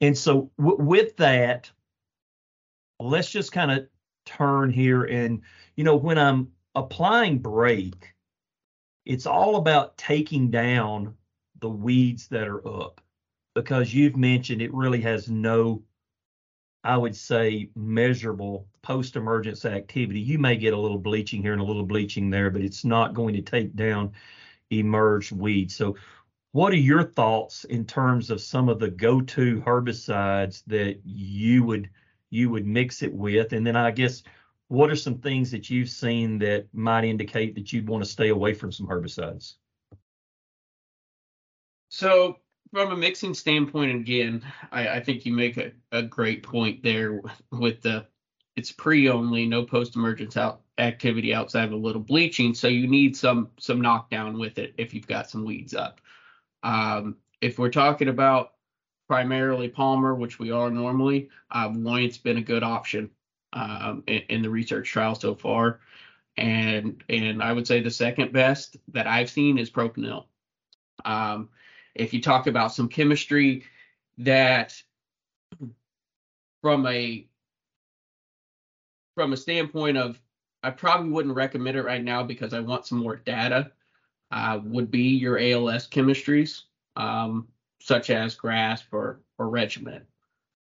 And 0.00 0.16
so 0.16 0.50
w- 0.58 0.82
with 0.82 1.16
that, 1.18 1.70
let's 3.00 3.30
just 3.30 3.52
kind 3.52 3.70
of 3.70 3.88
turn 4.24 4.70
here 4.70 5.04
and 5.04 5.40
you 5.76 5.84
know 5.84 5.96
when 5.96 6.18
I'm 6.18 6.52
applying 6.74 7.38
Brake, 7.38 8.14
it's 9.04 9.26
all 9.26 9.56
about 9.56 9.96
taking 9.96 10.50
down 10.50 11.14
the 11.60 11.70
weeds 11.70 12.28
that 12.28 12.46
are 12.46 12.66
up 12.66 13.00
because 13.54 13.92
you've 13.92 14.16
mentioned 14.16 14.62
it 14.62 14.72
really 14.72 15.00
has 15.00 15.28
no 15.28 15.82
I 16.84 16.96
would 16.96 17.16
say 17.16 17.70
measurable 17.74 18.68
post-emergence 18.82 19.64
activity. 19.64 20.20
You 20.20 20.38
may 20.38 20.56
get 20.56 20.74
a 20.74 20.78
little 20.78 20.98
bleaching 20.98 21.42
here 21.42 21.52
and 21.52 21.60
a 21.60 21.64
little 21.64 21.84
bleaching 21.84 22.30
there, 22.30 22.50
but 22.50 22.62
it's 22.62 22.84
not 22.84 23.14
going 23.14 23.34
to 23.34 23.42
take 23.42 23.74
down 23.74 24.12
emerged 24.70 25.32
weeds. 25.32 25.74
So 25.74 25.96
what 26.52 26.72
are 26.72 26.76
your 26.76 27.02
thoughts 27.02 27.64
in 27.64 27.84
terms 27.84 28.30
of 28.30 28.40
some 28.40 28.68
of 28.68 28.78
the 28.78 28.90
go-to 28.90 29.60
herbicides 29.60 30.62
that 30.66 31.00
you 31.04 31.64
would 31.64 31.90
you 32.30 32.48
would 32.50 32.66
mix 32.66 33.02
it 33.02 33.12
with? 33.12 33.52
And 33.52 33.66
then 33.66 33.76
I 33.76 33.90
guess 33.90 34.22
what 34.68 34.90
are 34.90 34.96
some 34.96 35.18
things 35.18 35.50
that 35.50 35.70
you've 35.70 35.88
seen 35.88 36.38
that 36.38 36.66
might 36.72 37.04
indicate 37.04 37.54
that 37.54 37.72
you'd 37.72 37.88
want 37.88 38.04
to 38.04 38.10
stay 38.10 38.28
away 38.28 38.52
from 38.52 38.70
some 38.70 38.86
herbicides? 38.86 39.54
So 41.88 42.38
from 42.70 42.92
a 42.92 42.96
mixing 42.96 43.32
standpoint, 43.32 43.94
again, 43.94 44.44
I, 44.70 44.88
I 44.88 45.00
think 45.00 45.24
you 45.24 45.32
make 45.32 45.56
a, 45.56 45.72
a 45.90 46.02
great 46.02 46.42
point 46.42 46.82
there 46.82 47.20
with 47.50 47.80
the 47.80 48.06
it's 48.56 48.72
pre 48.72 49.08
only, 49.08 49.46
no 49.46 49.64
post 49.64 49.96
emergence 49.96 50.36
out 50.36 50.62
activity 50.78 51.32
outside 51.32 51.64
of 51.64 51.72
a 51.72 51.76
little 51.76 52.02
bleaching. 52.02 52.52
So 52.54 52.68
you 52.68 52.86
need 52.88 53.16
some 53.16 53.50
some 53.58 53.80
knockdown 53.80 54.38
with 54.38 54.58
it 54.58 54.74
if 54.76 54.92
you've 54.92 55.06
got 55.06 55.30
some 55.30 55.44
weeds 55.44 55.74
up. 55.74 56.00
Um, 56.62 57.16
if 57.40 57.58
we're 57.58 57.70
talking 57.70 58.08
about 58.08 58.54
primarily 59.06 59.68
Palmer, 59.68 60.14
which 60.14 60.38
we 60.38 60.50
are 60.50 60.70
normally, 60.70 61.30
uh, 61.50 61.70
Loyant's 61.72 62.18
been 62.18 62.36
a 62.36 62.42
good 62.42 62.62
option 62.62 63.10
um, 63.52 64.02
in, 64.06 64.22
in, 64.28 64.42
the 64.42 64.50
research 64.50 64.88
trial 64.90 65.14
so 65.14 65.34
far. 65.34 65.80
And 66.36 67.02
and 67.08 67.42
I 67.42 67.52
would 67.52 67.66
say 67.66 67.80
the 67.80 67.90
second 67.90 68.32
best 68.32 68.76
that 68.92 69.06
I've 69.06 69.30
seen 69.30 69.58
is 69.58 69.70
propanil. 69.70 70.26
Um, 71.04 71.48
if 71.94 72.14
you 72.14 72.22
talk 72.22 72.46
about 72.46 72.72
some 72.72 72.88
chemistry 72.88 73.64
that 74.18 74.80
from 76.62 76.86
a 76.86 77.26
from 79.14 79.32
a 79.32 79.36
standpoint 79.36 79.96
of 79.96 80.20
I 80.62 80.70
probably 80.70 81.10
wouldn't 81.10 81.34
recommend 81.34 81.76
it 81.76 81.82
right 81.82 82.02
now 82.02 82.22
because 82.22 82.52
I 82.52 82.60
want 82.60 82.86
some 82.86 82.98
more 82.98 83.16
data 83.16 83.72
uh, 84.30 84.60
would 84.64 84.90
be 84.90 85.08
your 85.16 85.38
ALS 85.38 85.88
chemistries, 85.88 86.62
um, 86.96 87.48
such 87.80 88.10
as 88.10 88.34
GRASP 88.34 88.92
or, 88.92 89.20
or 89.38 89.48
Regiment. 89.48 90.04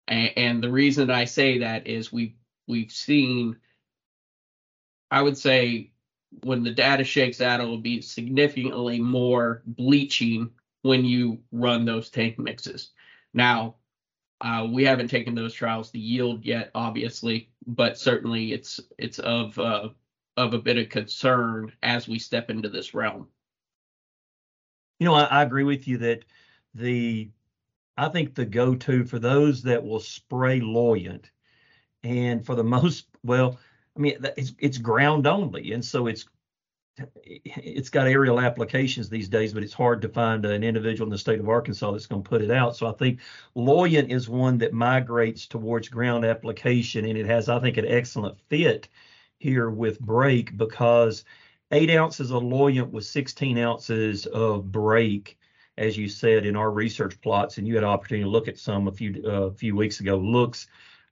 And, 0.09 0.33
and 0.37 0.63
the 0.63 0.71
reason 0.71 1.11
I 1.11 1.25
say 1.25 1.59
that 1.59 1.87
is 1.87 2.13
we've 2.13 2.35
we've 2.69 2.93
seen, 2.93 3.57
I 5.11 5.23
would 5.23 5.37
say, 5.37 5.91
when 6.43 6.63
the 6.63 6.71
data 6.71 7.05
shakes 7.05 7.41
out, 7.41 7.61
it'll 7.61 7.79
be 7.79 8.03
significantly 8.03 9.01
more 9.01 9.63
bleaching 9.67 10.51
when 10.83 11.05
you 11.05 11.41
run 11.51 11.85
those 11.85 12.11
tank 12.11 12.39
mixes. 12.39 12.91
Now, 13.35 13.77
uh, 14.41 14.69
we 14.71 14.85
haven't 14.85 15.09
taken 15.09 15.35
those 15.35 15.55
trials 15.55 15.91
to 15.91 15.99
yield 15.99 16.45
yet, 16.45 16.71
obviously, 16.75 17.51
but 17.67 17.99
certainly 17.99 18.53
it's 18.53 18.79
it's 18.99 19.19
of 19.19 19.59
uh, 19.59 19.89
of 20.37 20.55
a 20.55 20.59
bit 20.59 20.79
of 20.79 20.89
concern 20.89 21.73
as 21.83 22.07
we 22.07 22.19
step 22.19 22.51
into 22.51 22.69
this 22.69 22.95
realm. 22.95 23.27
You 25.01 25.07
know, 25.07 25.15
I, 25.15 25.25
I 25.25 25.43
agree 25.43 25.65
with 25.65 25.89
you 25.89 25.99
that 25.99 26.25
the 26.75 27.31
I 27.97 28.09
think 28.09 28.35
the 28.35 28.45
go-to 28.45 29.05
for 29.05 29.19
those 29.19 29.63
that 29.63 29.85
will 29.85 29.99
spray 29.99 30.61
Loyant, 30.61 31.25
and 32.03 32.45
for 32.45 32.55
the 32.55 32.65
most, 32.77 33.07
well, 33.25 33.59
I 33.97 34.01
mean, 34.01 34.19
it's 34.37 34.53
it's 34.59 34.79
ground 34.79 35.27
only, 35.27 35.73
and 35.73 35.85
so 35.85 36.07
it's 36.07 36.27
it's 37.23 37.91
got 37.91 38.07
aerial 38.07 38.41
applications 38.41 39.09
these 39.09 39.29
days, 39.29 39.53
but 39.53 39.63
it's 39.63 39.73
hard 39.73 40.03
to 40.03 40.09
find 40.09 40.45
an 40.45 40.65
individual 40.65 41.07
in 41.07 41.11
the 41.11 41.19
state 41.19 41.41
of 41.41 41.49
Arkansas 41.49 41.93
that's 41.93 42.07
going 42.07 42.23
to 42.23 42.29
put 42.29 42.43
it 42.43 42.51
out. 42.51 42.77
So 42.77 42.89
I 42.89 42.93
think 42.93 43.21
Loyant 43.57 44.11
is 44.11 44.29
one 44.29 44.59
that 44.59 44.73
migrates 44.73 45.47
towards 45.47 45.89
ground 45.89 46.25
application, 46.25 47.05
and 47.05 47.17
it 47.17 47.27
has, 47.27 47.49
I 47.49 47.61
think, 47.61 47.77
an 47.77 47.87
excellent 47.87 48.39
fit 48.49 48.89
here 49.39 49.71
with 49.71 50.01
Brake 50.01 50.57
because 50.57 51.25
eight 51.71 51.91
ounces 51.91 52.31
of 52.31 52.43
Loyant 52.43 52.91
with 52.91 53.05
16 53.05 53.59
ounces 53.59 54.27
of 54.27 54.73
Brake, 54.73 55.39
as 55.77 55.97
you 55.97 56.09
said 56.09 56.47
in 56.47 56.57
our 56.57 56.71
research 56.71 57.21
plots, 57.21 57.59
and 57.59 57.67
you 57.67 57.75
had 57.75 57.85
an 57.85 57.91
opportunity 57.91 58.25
to 58.25 58.31
look 58.31 58.49
at 58.49 58.59
some 58.59 58.89
a 58.89 58.93
few 58.93 59.23
uh, 59.25 59.51
few 59.51 59.77
weeks 59.77 60.01
ago, 60.01 60.17
looks 60.17 60.67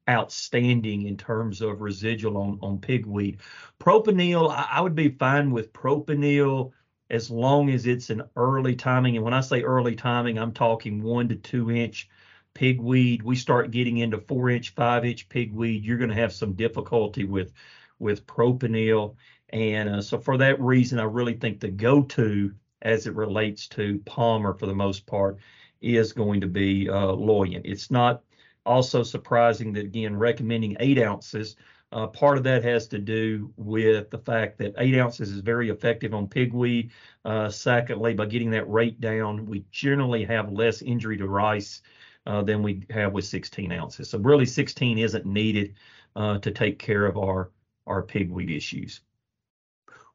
outstanding 0.08 1.06
in 1.06 1.16
terms 1.16 1.60
of 1.60 1.80
residual 1.80 2.36
on 2.36 2.58
on 2.62 2.78
pigweed. 2.78 3.38
Propanil, 3.80 4.50
I, 4.50 4.68
I 4.72 4.80
would 4.80 4.94
be 4.94 5.10
fine 5.10 5.50
with 5.50 5.72
propanil 5.72 6.72
as 7.10 7.30
long 7.30 7.70
as 7.70 7.86
it's 7.86 8.10
an 8.10 8.22
early 8.36 8.74
timing. 8.74 9.16
And 9.16 9.24
when 9.24 9.34
I 9.34 9.40
say 9.40 9.62
early 9.62 9.94
timing, 9.94 10.38
I'm 10.38 10.52
talking 10.52 11.02
one 11.02 11.28
to 11.28 11.36
two 11.36 11.70
inch 11.70 12.08
pigweed. 12.54 13.22
We 13.22 13.36
start 13.36 13.70
getting 13.70 13.98
into 13.98 14.18
four 14.18 14.50
inch, 14.50 14.74
five 14.74 15.04
inch 15.04 15.28
pigweed, 15.28 15.84
you're 15.84 15.98
going 15.98 16.10
to 16.10 16.16
have 16.16 16.32
some 16.32 16.54
difficulty 16.54 17.24
with 17.24 17.52
with 17.98 18.26
propanil. 18.26 19.16
And 19.50 19.88
uh, 19.88 20.02
so 20.02 20.18
for 20.18 20.36
that 20.38 20.60
reason, 20.60 20.98
I 20.98 21.04
really 21.04 21.34
think 21.34 21.60
the 21.60 21.68
go-to 21.68 22.52
as 22.82 23.06
it 23.06 23.14
relates 23.14 23.68
to 23.68 24.00
Palmer 24.04 24.54
for 24.54 24.66
the 24.66 24.74
most 24.74 25.06
part 25.06 25.38
is 25.80 26.12
going 26.12 26.40
to 26.40 26.46
be 26.46 26.88
uh. 26.88 27.14
It's 27.16 27.90
not 27.90 28.22
also 28.66 29.02
surprising 29.02 29.72
that 29.74 29.86
again 29.86 30.16
recommending 30.16 30.76
eight 30.80 30.98
ounces. 30.98 31.56
Uh, 31.92 32.06
part 32.08 32.36
of 32.36 32.42
that 32.44 32.64
has 32.64 32.88
to 32.88 32.98
do 32.98 33.52
with 33.56 34.10
the 34.10 34.18
fact 34.18 34.58
that 34.58 34.74
eight 34.78 34.98
ounces 34.98 35.30
is 35.30 35.40
very 35.40 35.70
effective 35.70 36.12
on 36.12 36.26
pigweed. 36.26 36.90
Uh, 37.24 37.48
secondly, 37.48 38.12
by 38.12 38.26
getting 38.26 38.50
that 38.50 38.68
rate 38.68 39.00
down, 39.00 39.46
we 39.46 39.64
generally 39.70 40.24
have 40.24 40.50
less 40.50 40.82
injury 40.82 41.16
to 41.16 41.28
rice 41.28 41.82
uh, 42.26 42.42
than 42.42 42.62
we 42.62 42.82
have 42.90 43.12
with 43.12 43.24
16 43.24 43.70
ounces. 43.70 44.10
So 44.10 44.18
really, 44.18 44.46
16 44.46 44.98
isn't 44.98 45.24
needed 45.24 45.74
uh, 46.16 46.38
to 46.38 46.50
take 46.50 46.78
care 46.78 47.06
of 47.06 47.16
our 47.16 47.50
our 47.86 48.02
pigweed 48.02 48.50
issues. 48.50 49.00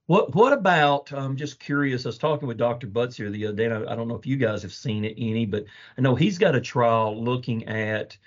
What 0.08 0.36
what 0.36 0.52
about? 0.52 1.14
I'm 1.14 1.38
just 1.38 1.60
curious. 1.60 2.06
I 2.06 2.10
was 2.10 2.18
talking 2.18 2.48
with 2.48 2.58
Dr. 2.58 2.88
Butts 2.88 3.16
here 3.16 3.30
the 3.30 3.48
other 3.48 3.56
day. 3.56 3.68
I, 3.68 3.94
I, 3.94 3.96
don't 3.96 4.10
know 4.10 4.16
if 4.16 4.26
you 4.26 4.36
guys 4.36 4.62
have 4.64 4.74
seen 4.74 5.06
it 5.06 5.16
any, 5.18 5.46
but 5.46 5.64
I 5.98 6.02
know 6.02 6.16
he's 6.16 6.38
got 6.38 6.56
a 6.56 6.60
trial 6.60 7.24
looking 7.24 7.66
at 7.68 8.18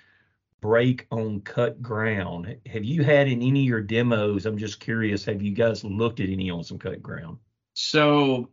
brake 0.65 1.05
on 1.11 1.41
cut 1.41 1.79
ground. 1.79 2.57
Have 2.65 2.83
you 2.83 3.03
had 3.03 3.27
in 3.27 3.43
any 3.43 3.59
of 3.59 3.67
your 3.67 3.81
demos? 3.81 4.47
I'm 4.47 4.57
just 4.57 4.79
curious. 4.79 5.23
Have 5.25 5.43
you 5.43 5.51
guys 5.51 5.83
looked 5.83 6.19
at 6.19 6.29
any 6.29 6.49
on 6.49 6.63
some 6.63 6.79
cut 6.79 7.03
ground? 7.03 7.37
So 7.75 8.49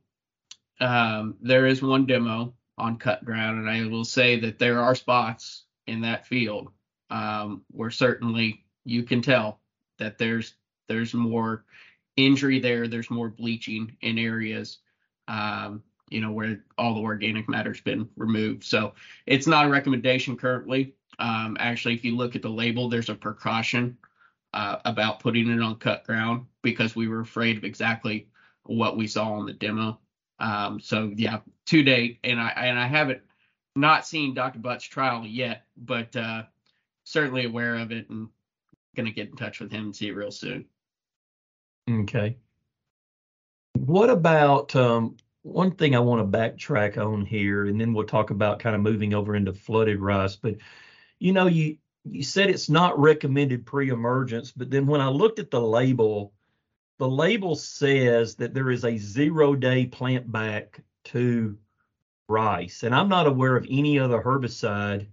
um, 0.79 1.37
there 1.41 1.65
is 1.67 1.81
one 1.81 2.05
demo 2.05 2.53
on 2.77 2.99
cut 2.99 3.25
ground, 3.25 3.61
and 3.61 3.71
I 3.71 3.89
will 3.89 4.05
say 4.05 4.39
that 4.41 4.59
there 4.59 4.83
are 4.83 4.95
spots 4.95 5.65
in 5.87 6.03
that 6.03 6.27
field 6.27 6.69
um, 7.09 7.63
where 7.71 7.91
certainly 7.91 8.67
you 8.85 9.05
can 9.05 9.23
tell 9.23 9.61
that 9.99 10.19
there's 10.19 10.53
there's 10.89 11.15
more 11.15 11.65
injury 12.19 12.61
there. 12.61 12.89
There's 12.89 13.11
more 13.11 13.31
bleaching 13.31 13.97
in 14.03 14.19
areas, 14.19 14.81
um, 15.29 15.83
you 16.11 16.21
know, 16.21 16.33
where 16.33 16.63
all 16.77 16.93
the 16.93 17.01
organic 17.01 17.49
matter's 17.49 17.81
been 17.81 18.11
removed. 18.19 18.65
So 18.65 18.93
it's 19.25 19.47
not 19.47 19.65
a 19.65 19.71
recommendation 19.71 20.37
currently. 20.37 20.95
Um, 21.23 21.57
actually, 21.61 21.95
if 21.95 22.05
you 22.05 22.17
look 22.17 22.35
at 22.35 22.43
the 22.43 22.51
label, 22.51 22.89
there's 22.89 23.09
a 23.09 23.15
precaution 23.15 23.97
uh, 24.53 24.79
about 24.85 25.21
putting 25.21 25.49
it 25.49 25.63
on 25.63 25.77
cut 25.77 26.05
ground 26.05 26.47
because 26.63 26.97
we 26.97 27.07
were 27.07 27.21
afraid 27.21 27.57
of 27.57 27.63
exactly 27.63 28.27
what 28.65 28.97
we 28.97 29.07
saw 29.07 29.35
on 29.35 29.47
the 29.47 29.53
demo. 29.53 30.01
Um, 30.41 30.81
so 30.81 31.13
yeah, 31.15 31.39
to 31.67 31.83
date, 31.85 32.19
and 32.25 32.41
I 32.41 32.49
and 32.49 32.77
I 32.77 32.89
haven't 32.89 33.21
not 33.77 34.05
seen 34.05 34.35
Dr. 34.35 34.59
Butt's 34.59 34.85
trial 34.85 35.25
yet, 35.25 35.63
but 35.77 36.15
uh, 36.17 36.43
certainly 37.05 37.47
aware 37.47 37.77
of 37.77 37.93
it 37.93 38.11
and 38.11 38.29
gonna 38.97 39.13
get 39.13 39.29
in 39.29 39.37
touch 39.37 39.61
with 39.61 39.71
him 39.71 39.85
and 39.85 39.97
see 39.97 40.09
it 40.09 40.17
real 40.17 40.33
soon. 40.33 40.65
Okay. 41.89 42.37
What 43.75 44.11
about 44.11 44.75
um, 44.75 45.17
one 45.43 45.71
thing 45.71 45.95
I 45.95 46.01
want 46.01 46.21
to 46.21 46.39
backtrack 46.39 46.99
on 46.99 47.25
here, 47.25 47.67
and 47.67 47.81
then 47.81 47.95
we'll 47.95 48.07
talk 48.07 48.31
about 48.31 48.59
kind 48.59 48.75
of 48.75 48.83
moving 48.83 49.15
over 49.15 49.37
into 49.37 49.53
flooded 49.53 50.01
rice. 50.01 50.35
But 50.35 50.57
you 51.23 51.33
know, 51.33 51.47
you 51.47 51.77
you 52.05 52.25
said 52.25 52.51
it's 52.51 52.69
not 52.69 52.99
recommended 52.99 53.65
pre-emergence, 53.65 54.51
but 54.51 54.71
then 54.71 54.89
when 54.89 55.01
I 55.01 55.09
looked 55.09 55.39
at 55.39 55.53
the 55.53 55.61
label, 55.61 56.33
the 56.99 57.09
label 57.09 57.55
says 57.55 58.35
that 58.37 58.55
there 58.55 58.73
is 58.73 58.85
a 58.85 58.97
zero-day 58.97 59.87
plant 59.87 60.31
back 60.33 60.81
to 61.05 61.57
rice, 62.27 62.83
and 62.83 62.93
I'm 62.93 63.09
not 63.09 63.29
aware 63.29 63.55
of 63.55 63.69
any 63.71 64.01
other 64.01 64.21
herbicide 64.21 65.07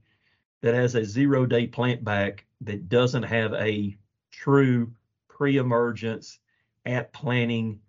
that 0.62 0.74
has 0.74 0.96
a 0.96 1.06
zero 1.06 1.46
day 1.46 1.68
plant 1.68 2.04
back 2.04 2.48
that 2.62 2.90
doesn't 2.90 3.24
have 3.24 3.54
a 3.54 3.96
true 4.32 4.92
pre-emergence 5.28 6.40
at 6.88 7.14
planting 7.14 7.82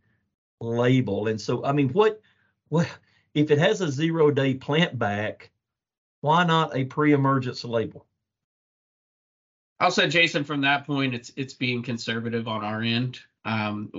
label. 0.60 1.28
And 1.28 1.40
so, 1.40 1.64
I 1.64 1.72
mean, 1.72 1.88
what, 1.94 2.20
what, 2.68 2.86
if 3.32 3.50
it 3.50 3.58
has 3.58 3.80
a 3.80 3.90
zero 3.90 4.30
day 4.30 4.52
plant 4.52 4.98
back, 4.98 5.50
why 6.20 6.44
not 6.44 6.76
a 6.76 6.84
pre-emergence 6.84 7.64
label? 7.64 8.06
I'll 9.80 9.90
say, 9.90 10.08
Jason, 10.08 10.44
from 10.44 10.60
that 10.60 10.86
point, 10.86 11.14
it's 11.14 11.32
it's 11.36 11.54
being 11.54 11.82
conservative 11.82 12.46
on 12.46 12.62
our 12.62 12.82
end. 12.82 13.18
Um, 13.44 13.90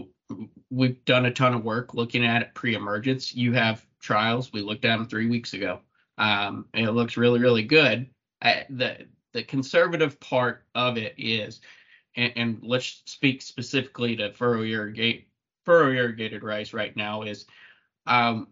we've 0.70 1.04
done 1.06 1.26
a 1.26 1.34
ton 1.34 1.54
of 1.54 1.64
work 1.64 1.96
looking 1.96 2.24
at 2.24 2.44
it 2.44 2.54
pre-emergence. 2.54 3.34
You 3.36 3.54
have 3.54 3.86
trials. 4.00 4.54
We 4.54 4.62
looked 4.62 4.86
at 4.86 4.98
them 4.98 5.08
three 5.08 5.28
weeks 5.28 5.54
ago. 5.54 5.80
Um, 6.18 6.66
and 6.74 6.86
it 6.88 6.92
looks 6.92 7.18
really, 7.18 7.40
really 7.40 7.64
good. 7.64 8.08
I, 8.42 8.66
the 8.70 9.08
the 9.34 9.44
conservative 9.44 10.20
part 10.20 10.66
of 10.76 10.98
it 10.98 11.16
is, 11.18 11.62
and, 12.16 12.32
and 12.36 12.60
let's 12.62 13.02
speak 13.06 13.42
specifically 13.42 14.16
to 14.18 14.32
furrow 14.34 14.62
irrigate 14.62 15.28
furrow 15.66 15.92
irrigated 15.92 16.44
rice 16.44 16.74
right 16.74 16.96
now 16.96 17.22
is, 17.22 17.46
um, 18.08 18.48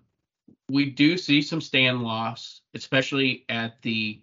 we 0.69 0.89
do 0.89 1.17
see 1.17 1.41
some 1.41 1.61
stand 1.61 2.01
loss, 2.01 2.61
especially 2.75 3.45
at 3.49 3.81
the 3.81 4.21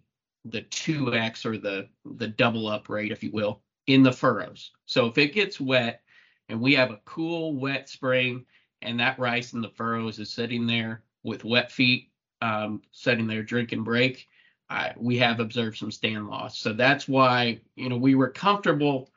the 0.50 0.62
2x 0.62 1.44
or 1.44 1.58
the 1.58 1.88
the 2.04 2.28
double 2.28 2.68
up 2.68 2.88
rate, 2.88 3.12
if 3.12 3.22
you 3.22 3.30
will, 3.32 3.60
in 3.86 4.02
the 4.02 4.12
furrows. 4.12 4.72
So 4.86 5.06
if 5.06 5.18
it 5.18 5.34
gets 5.34 5.60
wet 5.60 6.02
and 6.48 6.60
we 6.60 6.74
have 6.74 6.90
a 6.90 7.00
cool 7.04 7.54
wet 7.54 7.88
spring 7.88 8.44
and 8.82 9.00
that 9.00 9.18
rice 9.18 9.52
in 9.52 9.60
the 9.60 9.70
furrows 9.70 10.18
is 10.18 10.30
sitting 10.30 10.66
there 10.66 11.02
with 11.22 11.44
wet 11.44 11.72
feet, 11.72 12.10
um, 12.42 12.82
sitting 12.92 13.26
there 13.26 13.42
drinking 13.42 13.84
Brake, 13.84 14.28
I, 14.68 14.92
we 14.96 15.16
have 15.18 15.40
observed 15.40 15.78
some 15.78 15.90
stand 15.90 16.28
loss. 16.28 16.58
So 16.58 16.72
that's 16.72 17.08
why 17.08 17.60
you 17.76 17.88
know 17.88 17.96
we 17.96 18.14
were 18.14 18.30
comfortable 18.30 19.10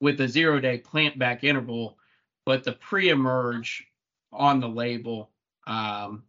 with 0.00 0.20
a 0.20 0.28
zero 0.28 0.60
day 0.60 0.78
plant 0.78 1.18
back 1.18 1.44
interval, 1.44 1.98
but 2.46 2.64
the 2.64 2.72
pre-emerge 2.72 3.86
on 4.32 4.60
the 4.60 4.68
label 4.68 5.30
um, 5.66 6.24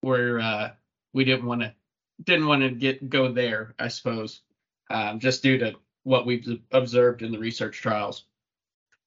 where 0.00 0.40
uh, 0.40 0.70
we 1.12 1.24
didn't 1.24 1.46
want 1.46 1.62
to 1.62 1.74
didn't 2.22 2.46
want 2.46 2.62
to 2.62 2.70
get 2.70 3.10
go 3.10 3.32
there, 3.32 3.74
I 3.78 3.88
suppose, 3.88 4.42
um, 4.90 5.18
just 5.18 5.42
due 5.42 5.58
to 5.58 5.74
what 6.04 6.26
we've 6.26 6.60
observed 6.70 7.22
in 7.22 7.32
the 7.32 7.38
research 7.38 7.80
trials. 7.80 8.24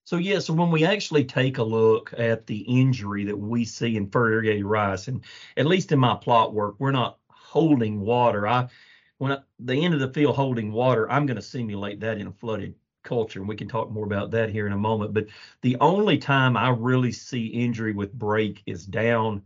So 0.03 0.17
yeah, 0.17 0.39
so 0.39 0.53
when 0.53 0.71
we 0.71 0.85
actually 0.85 1.25
take 1.25 1.57
a 1.57 1.63
look 1.63 2.13
at 2.17 2.47
the 2.47 2.59
injury 2.59 3.25
that 3.25 3.37
we 3.37 3.65
see 3.65 3.97
in 3.97 4.09
irrigated 4.13 4.65
rice, 4.65 5.07
and 5.07 5.21
at 5.57 5.65
least 5.65 5.91
in 5.91 5.99
my 5.99 6.15
plot 6.15 6.53
work, 6.53 6.75
we're 6.79 6.91
not 6.91 7.17
holding 7.29 7.99
water. 7.99 8.47
I 8.47 8.69
when 9.17 9.31
I, 9.31 9.39
the 9.59 9.73
end 9.73 9.93
of 9.93 9.99
the 9.99 10.13
field 10.13 10.35
holding 10.35 10.71
water, 10.71 11.09
I'm 11.11 11.25
going 11.25 11.35
to 11.35 11.41
simulate 11.41 11.99
that 12.01 12.19
in 12.19 12.27
a 12.27 12.31
flooded 12.31 12.75
culture, 13.03 13.39
and 13.39 13.49
we 13.49 13.55
can 13.55 13.67
talk 13.67 13.91
more 13.91 14.05
about 14.05 14.31
that 14.31 14.49
here 14.49 14.67
in 14.67 14.73
a 14.73 14.77
moment. 14.77 15.13
But 15.13 15.27
the 15.61 15.77
only 15.81 16.17
time 16.17 16.55
I 16.55 16.69
really 16.69 17.11
see 17.11 17.47
injury 17.47 17.93
with 17.93 18.13
Brake 18.13 18.61
is 18.65 18.85
down 18.85 19.43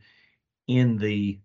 in 0.68 0.98
the 0.98 1.40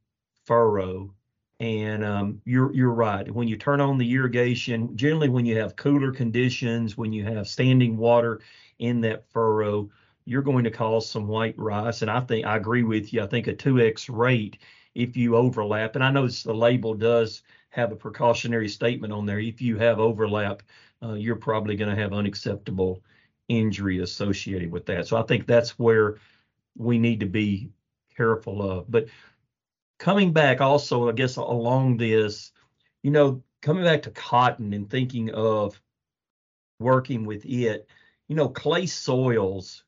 furrow 0.44 1.14
and 1.60 2.04
um, 2.04 2.40
you're 2.44 2.72
you're 2.74 2.92
right. 2.92 3.30
When 3.30 3.48
you 3.48 3.56
turn 3.56 3.80
on 3.80 3.98
the 3.98 4.12
irrigation, 4.12 4.96
generally 4.96 5.28
when 5.28 5.46
you 5.46 5.58
have 5.58 5.76
cooler 5.76 6.12
conditions, 6.12 6.96
when 6.96 7.12
you 7.12 7.24
have 7.24 7.48
standing 7.48 7.96
water 7.96 8.40
in 8.78 9.00
that 9.02 9.28
furrow, 9.30 9.90
you're 10.26 10.42
going 10.42 10.64
to 10.64 10.70
cause 10.70 11.08
some 11.08 11.26
white 11.28 11.58
rice. 11.58 12.02
And 12.02 12.10
I 12.10 12.20
think 12.20 12.46
I 12.46 12.56
agree 12.56 12.82
with 12.82 13.12
you. 13.12 13.22
I 13.22 13.26
think 13.26 13.46
a 13.46 13.54
2x 13.54 14.08
rate 14.10 14.58
if 14.94 15.16
you 15.16 15.36
overlap, 15.36 15.94
and 15.94 16.04
I 16.04 16.10
know 16.10 16.26
the 16.26 16.54
label 16.54 16.94
does 16.94 17.42
have 17.70 17.92
a 17.92 17.96
precautionary 17.96 18.68
statement 18.68 19.12
on 19.12 19.26
there. 19.26 19.38
If 19.38 19.60
you 19.60 19.76
have 19.76 19.98
overlap, 19.98 20.62
uh, 21.02 21.12
you're 21.14 21.36
probably 21.36 21.76
going 21.76 21.94
to 21.94 22.02
have 22.02 22.14
unacceptable 22.14 23.02
injury 23.48 24.00
associated 24.00 24.70
with 24.70 24.86
that. 24.86 25.06
So 25.06 25.16
I 25.16 25.22
think 25.22 25.46
that's 25.46 25.78
where 25.78 26.16
we 26.76 26.98
need 26.98 27.20
to 27.20 27.26
be 27.26 27.70
careful 28.16 28.62
of. 28.62 28.90
But 28.90 29.06
coming 29.98 30.32
back 30.32 30.60
also, 30.60 31.08
I 31.08 31.12
guess 31.12 31.36
along 31.36 31.96
this, 31.96 32.52
you 33.02 33.10
know, 33.10 33.42
coming 33.62 33.84
back 33.84 34.02
to 34.02 34.10
cotton 34.10 34.72
and 34.72 34.88
thinking 34.88 35.30
of 35.30 35.80
working 36.78 37.24
with 37.24 37.44
it, 37.44 37.88
you 38.28 38.36
know, 38.36 38.48
clay 38.48 38.86
soils, 38.86 39.84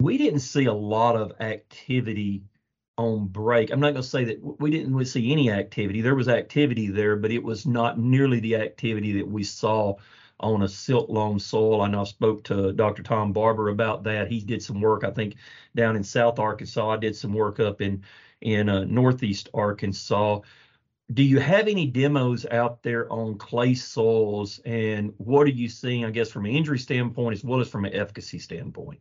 we 0.00 0.16
didn't 0.16 0.40
see 0.40 0.66
a 0.66 0.72
lot 0.72 1.16
of 1.16 1.32
activity 1.40 2.44
on 2.96 3.26
Brake. 3.26 3.70
I'm 3.70 3.80
not 3.80 3.92
going 3.92 4.02
to 4.02 4.08
say 4.08 4.24
that 4.24 4.60
we 4.60 4.70
didn't 4.70 5.04
see 5.06 5.32
any 5.32 5.50
activity. 5.50 6.00
There 6.00 6.14
was 6.14 6.28
activity 6.28 6.88
there, 6.88 7.16
but 7.16 7.30
it 7.30 7.42
was 7.42 7.66
not 7.66 7.98
nearly 7.98 8.40
the 8.40 8.56
activity 8.56 9.12
that 9.18 9.28
we 9.28 9.44
saw 9.44 9.96
on 10.40 10.62
a 10.62 10.68
silt 10.68 11.10
loam 11.10 11.38
soil. 11.38 11.80
I 11.82 11.88
know 11.88 12.02
I 12.02 12.04
spoke 12.04 12.44
to 12.44 12.72
Dr. 12.72 13.02
Tom 13.02 13.32
Barber 13.32 13.68
about 13.68 14.04
that. 14.04 14.28
He 14.28 14.40
did 14.40 14.62
some 14.62 14.80
work, 14.80 15.04
I 15.04 15.10
think, 15.10 15.36
down 15.74 15.96
in 15.96 16.04
South 16.04 16.38
Arkansas. 16.38 16.90
I 16.90 16.96
did 16.96 17.16
some 17.16 17.32
work 17.32 17.58
up 17.60 17.80
in 17.80 18.04
in 18.40 18.68
uh, 18.68 18.84
Northeast 18.84 19.48
Arkansas. 19.54 20.40
Do 21.12 21.22
you 21.22 21.40
have 21.40 21.68
any 21.68 21.86
demos 21.86 22.44
out 22.50 22.82
there 22.82 23.10
on 23.10 23.38
clay 23.38 23.74
soils, 23.74 24.60
and 24.66 25.14
what 25.16 25.46
are 25.46 25.50
you 25.50 25.68
seeing? 25.68 26.04
I 26.04 26.10
guess 26.10 26.30
from 26.30 26.44
an 26.44 26.52
injury 26.52 26.78
standpoint 26.78 27.34
as 27.34 27.44
well 27.44 27.60
as 27.60 27.68
from 27.68 27.86
an 27.86 27.94
efficacy 27.94 28.38
standpoint. 28.38 29.00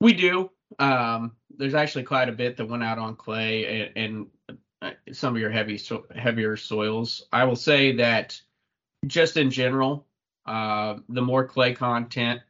We 0.00 0.12
do. 0.12 0.50
Um, 0.78 1.32
there's 1.56 1.74
actually 1.74 2.04
quite 2.04 2.28
a 2.28 2.32
bit 2.32 2.56
that 2.56 2.68
went 2.68 2.82
out 2.82 2.98
on 2.98 3.16
clay 3.16 3.90
and, 3.96 4.26
and 4.50 4.58
uh, 4.82 4.90
some 5.12 5.34
of 5.34 5.40
your 5.40 5.50
heavy 5.50 5.78
so, 5.78 6.04
heavier 6.14 6.56
soils. 6.56 7.26
I 7.32 7.44
will 7.44 7.56
say 7.56 7.96
that 7.96 8.38
just 9.06 9.36
in 9.36 9.50
general, 9.50 10.06
uh, 10.44 10.96
the 11.08 11.22
more 11.22 11.46
clay 11.46 11.72
content, 11.72 12.40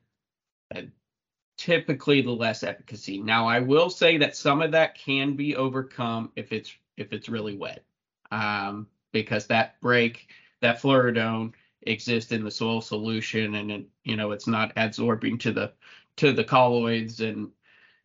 typically 1.57 2.23
the 2.23 2.31
less 2.31 2.63
efficacy. 2.63 3.21
Now, 3.21 3.47
I 3.47 3.61
will 3.61 3.91
say 3.91 4.19
that 4.19 4.37
some 4.37 4.63
of 4.63 4.73
that 4.73 4.97
can 4.97 5.35
be 5.35 5.57
overcome 5.57 6.33
if 6.37 6.53
it's 6.53 6.75
if 6.97 7.13
it's 7.13 7.29
really 7.29 7.57
wet, 7.57 7.85
um, 8.31 8.87
because 9.13 9.47
that 9.49 9.81
Brake, 9.81 10.29
that 10.61 10.81
fluridone 10.81 11.53
exists 11.83 12.33
in 12.33 12.45
the 12.45 12.51
soil 12.51 12.81
solution, 12.81 13.55
and 13.55 13.71
it, 13.71 13.87
you 14.05 14.17
know 14.17 14.33
it's 14.33 14.47
not 14.47 14.75
adsorbing 14.77 15.41
to 15.41 15.53
the 15.53 15.73
to 16.17 16.33
the 16.33 16.45
colloids 16.45 17.21
and 17.21 17.51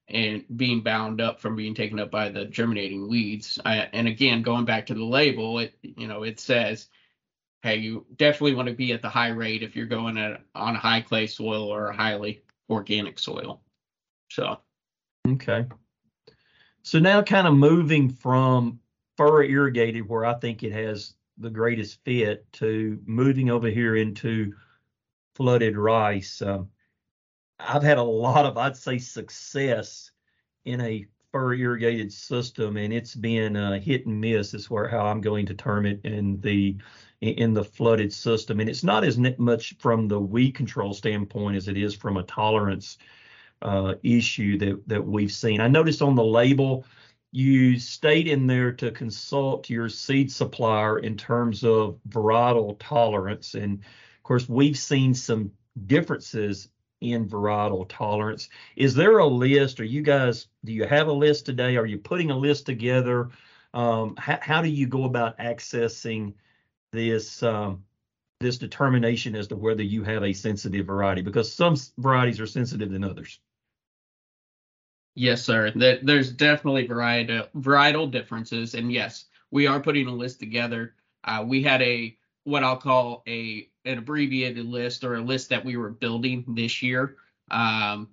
and 0.07 0.43
being 0.57 0.81
bound 0.81 1.21
up 1.21 1.39
from 1.39 1.55
being 1.55 1.73
taken 1.73 1.99
up 1.99 2.11
by 2.11 2.27
the 2.29 2.45
germinating 2.45 3.07
weeds. 3.07 3.57
I, 3.63 3.89
and 3.93 4.07
again, 4.07 4.41
going 4.41 4.65
back 4.65 4.87
to 4.87 4.93
the 4.93 5.05
label, 5.05 5.59
it 5.59 5.73
you 5.81 6.07
know 6.07 6.23
it 6.23 6.39
says, 6.39 6.87
hey, 7.63 7.77
you 7.77 8.05
definitely 8.17 8.55
want 8.55 8.67
to 8.67 8.73
be 8.73 8.93
at 8.93 9.01
the 9.01 9.09
high 9.09 9.29
rate 9.29 9.63
if 9.63 9.75
you're 9.75 9.85
going 9.85 10.17
at, 10.17 10.41
on 10.55 10.75
a 10.75 10.79
high 10.79 11.01
clay 11.01 11.27
soil 11.27 11.63
or 11.63 11.89
a 11.89 11.95
highly 11.95 12.41
organic 12.71 13.19
soil. 13.19 13.61
So. 14.29 14.59
Okay. 15.27 15.65
So 16.83 16.97
now 16.99 17.21
kind 17.21 17.47
of 17.47 17.53
moving 17.53 18.09
from 18.09 18.79
furrow 19.17 19.43
irrigated, 19.43 20.07
where 20.07 20.25
I 20.25 20.33
think 20.35 20.63
it 20.63 20.71
has 20.71 21.13
the 21.37 21.49
greatest 21.49 22.03
fit, 22.03 22.51
to 22.53 22.99
moving 23.05 23.51
over 23.51 23.67
here 23.67 23.95
into 23.95 24.53
flooded 25.35 25.77
rice. 25.77 26.41
Um, 26.41 26.69
I've 27.59 27.83
had 27.83 27.99
a 27.99 28.03
lot 28.03 28.45
of, 28.45 28.57
I'd 28.57 28.75
say, 28.75 28.97
success 28.97 30.11
in 30.65 30.81
a 30.81 31.05
furrow 31.31 31.57
irrigated 31.57 32.11
system, 32.11 32.77
and 32.77 32.93
it's 32.93 33.15
been 33.15 33.55
uh, 33.55 33.79
hit 33.79 34.05
and 34.05 34.19
miss. 34.19 34.53
Is 34.53 34.69
where 34.69 34.87
how 34.87 35.05
I'm 35.05 35.21
going 35.21 35.45
to 35.47 35.53
term 35.53 35.85
it 35.85 36.01
in 36.03 36.39
the 36.41 36.77
in 37.21 37.53
the 37.53 37.63
flooded 37.63 38.11
system. 38.11 38.59
And 38.59 38.69
it's 38.69 38.83
not 38.83 39.03
as 39.03 39.17
much 39.17 39.75
from 39.77 40.07
the 40.07 40.19
weed 40.19 40.53
control 40.53 40.93
standpoint 40.93 41.55
as 41.55 41.67
it 41.67 41.77
is 41.77 41.93
from 41.93 42.17
a 42.17 42.23
tolerance 42.23 42.97
uh, 43.61 43.93
issue 44.01 44.57
that, 44.57 44.87
that 44.87 45.05
we've 45.05 45.31
seen. 45.31 45.61
I 45.61 45.67
noticed 45.67 46.01
on 46.01 46.15
the 46.15 46.23
label, 46.23 46.85
you 47.31 47.77
state 47.77 48.27
in 48.27 48.47
there 48.47 48.71
to 48.73 48.91
consult 48.91 49.69
your 49.69 49.87
seed 49.87 50.31
supplier 50.31 50.97
in 50.99 51.15
terms 51.15 51.63
of 51.63 51.99
varietal 52.09 52.75
tolerance. 52.79 53.53
And 53.53 53.79
of 53.79 54.23
course, 54.23 54.49
we've 54.49 54.77
seen 54.77 55.13
some 55.13 55.51
differences 55.85 56.69
in 57.01 57.27
varietal 57.27 57.85
tolerance. 57.89 58.49
Is 58.75 58.95
there 58.95 59.17
a 59.17 59.27
list? 59.27 59.79
Are 59.79 59.85
you 59.85 60.01
guys, 60.01 60.47
do 60.63 60.71
you 60.71 60.85
have 60.85 61.07
a 61.07 61.11
list 61.11 61.45
today? 61.45 61.75
Are 61.75 61.85
you 61.85 61.97
putting 61.97 62.31
a 62.31 62.37
list 62.37 62.65
together? 62.65 63.29
Um, 63.73 64.15
how, 64.17 64.39
how 64.41 64.61
do 64.61 64.69
you 64.69 64.87
go 64.87 65.05
about 65.05 65.37
accessing 65.37 66.33
this 66.91 67.41
um, 67.41 67.83
this 68.41 68.57
determination 68.57 69.35
as 69.35 69.47
to 69.47 69.55
whether 69.55 69.83
you 69.83 70.03
have 70.03 70.23
a 70.23 70.33
sensitive 70.33 70.87
variety 70.87 71.21
because 71.21 71.51
some 71.53 71.75
varieties 71.99 72.39
are 72.39 72.47
sensitive 72.47 72.91
than 72.91 73.03
others. 73.03 73.39
Yes, 75.15 75.43
sir. 75.43 75.71
There's 75.75 76.31
definitely 76.31 76.87
varietal 76.87 77.47
varietal 77.55 78.09
differences, 78.09 78.75
and 78.75 78.91
yes, 78.91 79.25
we 79.51 79.67
are 79.67 79.79
putting 79.79 80.07
a 80.07 80.11
list 80.11 80.39
together. 80.39 80.95
Uh, 81.23 81.43
we 81.47 81.61
had 81.61 81.81
a 81.81 82.17
what 82.43 82.63
I'll 82.63 82.77
call 82.77 83.21
a 83.27 83.69
an 83.85 83.97
abbreviated 83.97 84.65
list 84.65 85.03
or 85.03 85.15
a 85.15 85.21
list 85.21 85.49
that 85.49 85.65
we 85.65 85.77
were 85.77 85.89
building 85.89 86.43
this 86.47 86.81
year. 86.81 87.15
Um, 87.49 88.09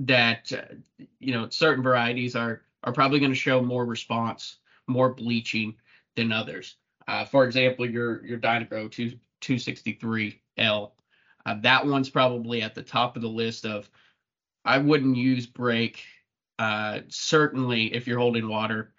that 0.00 0.52
uh, 0.52 0.74
you 1.18 1.32
know 1.32 1.48
certain 1.48 1.82
varieties 1.82 2.36
are 2.36 2.62
are 2.84 2.92
probably 2.92 3.18
going 3.18 3.32
to 3.32 3.38
show 3.38 3.60
more 3.60 3.84
response, 3.84 4.58
more 4.86 5.12
bleaching 5.12 5.74
than 6.16 6.32
others. 6.32 6.76
Uh, 7.06 7.24
for 7.24 7.44
example, 7.44 7.88
your 7.88 8.24
your 8.24 8.38
Dyna-Gro 8.38 8.88
2, 8.88 9.12
263L. 9.40 10.90
Uh, 11.46 11.54
that 11.62 11.86
one's 11.86 12.10
probably 12.10 12.62
at 12.62 12.74
the 12.74 12.82
top 12.82 13.16
of 13.16 13.22
the 13.22 13.28
list 13.28 13.64
of 13.64 13.88
I 14.64 14.78
wouldn't 14.78 15.16
use 15.16 15.46
Brake. 15.46 16.04
Uh, 16.58 17.00
certainly, 17.08 17.94
if 17.94 18.06
you're 18.06 18.18
holding 18.18 18.48
water 18.48 18.92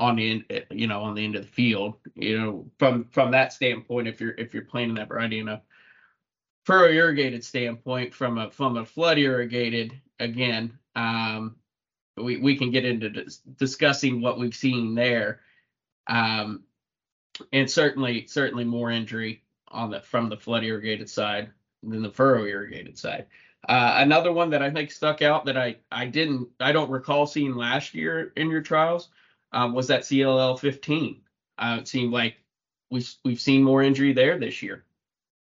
on 0.00 0.16
the 0.16 0.30
end, 0.30 0.66
you 0.70 0.86
know, 0.86 1.02
on 1.02 1.14
the 1.14 1.24
end 1.24 1.36
of 1.36 1.42
the 1.42 1.52
field, 1.52 1.94
you 2.14 2.38
know, 2.38 2.66
from 2.78 3.04
from 3.04 3.30
that 3.30 3.52
standpoint, 3.52 4.08
if 4.08 4.20
you're 4.20 4.34
if 4.36 4.52
you're 4.52 4.64
planting 4.64 4.96
that 4.96 5.08
variety 5.08 5.38
in 5.38 5.48
a 5.48 5.62
furrow 6.64 6.90
irrigated 6.90 7.44
standpoint, 7.44 8.14
from 8.14 8.38
a 8.38 8.50
from 8.50 8.76
a 8.76 8.84
flood 8.84 9.18
irrigated, 9.18 10.00
again, 10.18 10.76
um, 10.96 11.56
we 12.16 12.38
we 12.38 12.56
can 12.56 12.70
get 12.70 12.84
into 12.84 13.08
dis- 13.08 13.38
discussing 13.58 14.20
what 14.20 14.38
we've 14.38 14.54
seen 14.54 14.94
there, 14.94 15.40
um, 16.08 16.64
and 17.52 17.70
certainly 17.70 18.26
certainly 18.26 18.64
more 18.64 18.90
injury 18.90 19.42
on 19.68 19.90
the 19.90 20.00
from 20.00 20.28
the 20.28 20.36
flood 20.36 20.64
irrigated 20.64 21.08
side 21.08 21.50
than 21.84 22.02
the 22.02 22.10
furrow 22.10 22.44
irrigated 22.44 22.98
side. 22.98 23.26
Uh, 23.68 23.94
another 23.98 24.32
one 24.32 24.50
that 24.50 24.62
I 24.62 24.70
think 24.70 24.90
stuck 24.90 25.22
out 25.22 25.44
that 25.44 25.56
I 25.56 25.76
I 25.92 26.06
didn't 26.06 26.48
I 26.58 26.72
don't 26.72 26.90
recall 26.90 27.26
seeing 27.26 27.54
last 27.54 27.94
year 27.94 28.32
in 28.36 28.50
your 28.50 28.60
trials 28.60 29.08
um, 29.54 29.72
was 29.72 29.86
that 29.88 30.02
CLL 30.02 30.58
15. 30.58 31.20
Uh, 31.56 31.78
it 31.80 31.88
seemed 31.88 32.12
like 32.12 32.36
we've 32.90 33.08
we've 33.24 33.40
seen 33.40 33.62
more 33.62 33.82
injury 33.82 34.12
there 34.12 34.38
this 34.38 34.62
year. 34.62 34.84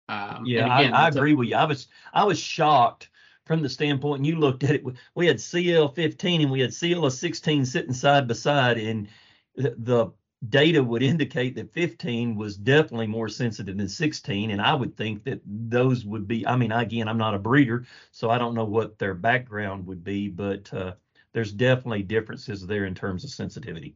Um, 0.09 0.45
yeah, 0.45 0.79
again, 0.79 0.93
I, 0.93 1.05
I 1.05 1.07
agree 1.09 1.33
a, 1.33 1.35
with 1.35 1.49
you. 1.49 1.55
I 1.55 1.65
was 1.65 1.87
I 2.13 2.23
was 2.23 2.39
shocked 2.39 3.09
from 3.45 3.61
the 3.61 3.69
standpoint 3.69 4.25
you 4.25 4.39
looked 4.39 4.63
at 4.63 4.71
it. 4.71 4.83
We 5.15 5.27
had 5.27 5.39
CL 5.39 5.89
15 5.89 6.41
and 6.41 6.51
we 6.51 6.61
had 6.61 6.73
CL 6.73 7.09
16 7.09 7.65
sitting 7.65 7.93
side 7.93 8.27
by 8.27 8.33
side, 8.33 8.77
and 8.77 9.07
the 9.55 10.11
data 10.49 10.83
would 10.83 11.01
indicate 11.01 11.55
that 11.55 11.73
15 11.73 12.35
was 12.35 12.57
definitely 12.57 13.07
more 13.07 13.27
sensitive 13.27 13.75
than 13.75 13.89
16 13.89 14.51
and 14.51 14.61
i 14.61 14.71
would 14.71 14.95
think 14.95 15.23
that 15.23 15.41
those 15.43 16.05
would 16.05 16.27
be 16.27 16.45
i 16.45 16.55
mean 16.55 16.71
again 16.71 17.07
i'm 17.07 17.17
not 17.17 17.33
a 17.33 17.39
breeder 17.39 17.83
so 18.11 18.29
i 18.29 18.37
don't 18.37 18.53
know 18.53 18.63
what 18.63 18.99
their 18.99 19.15
background 19.15 19.87
would 19.87 20.03
be 20.03 20.27
but 20.27 20.71
uh, 20.75 20.93
there's 21.33 21.51
definitely 21.51 22.03
differences 22.03 22.65
there 22.65 22.85
in 22.85 22.95
terms 22.95 23.23
of 23.23 23.29
sensitivity 23.29 23.95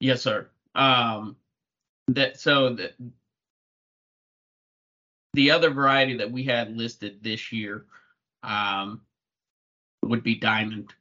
yes 0.00 0.22
sir 0.22 0.48
um 0.74 1.36
that 2.08 2.38
so 2.38 2.74
that 2.74 2.92
the 5.34 5.50
other 5.50 5.70
variety 5.70 6.16
that 6.16 6.30
we 6.30 6.44
had 6.44 6.76
listed 6.76 7.22
this 7.22 7.52
year 7.52 7.86
um 8.42 9.00
would 10.02 10.22
be 10.22 10.34
diamond 10.34 10.94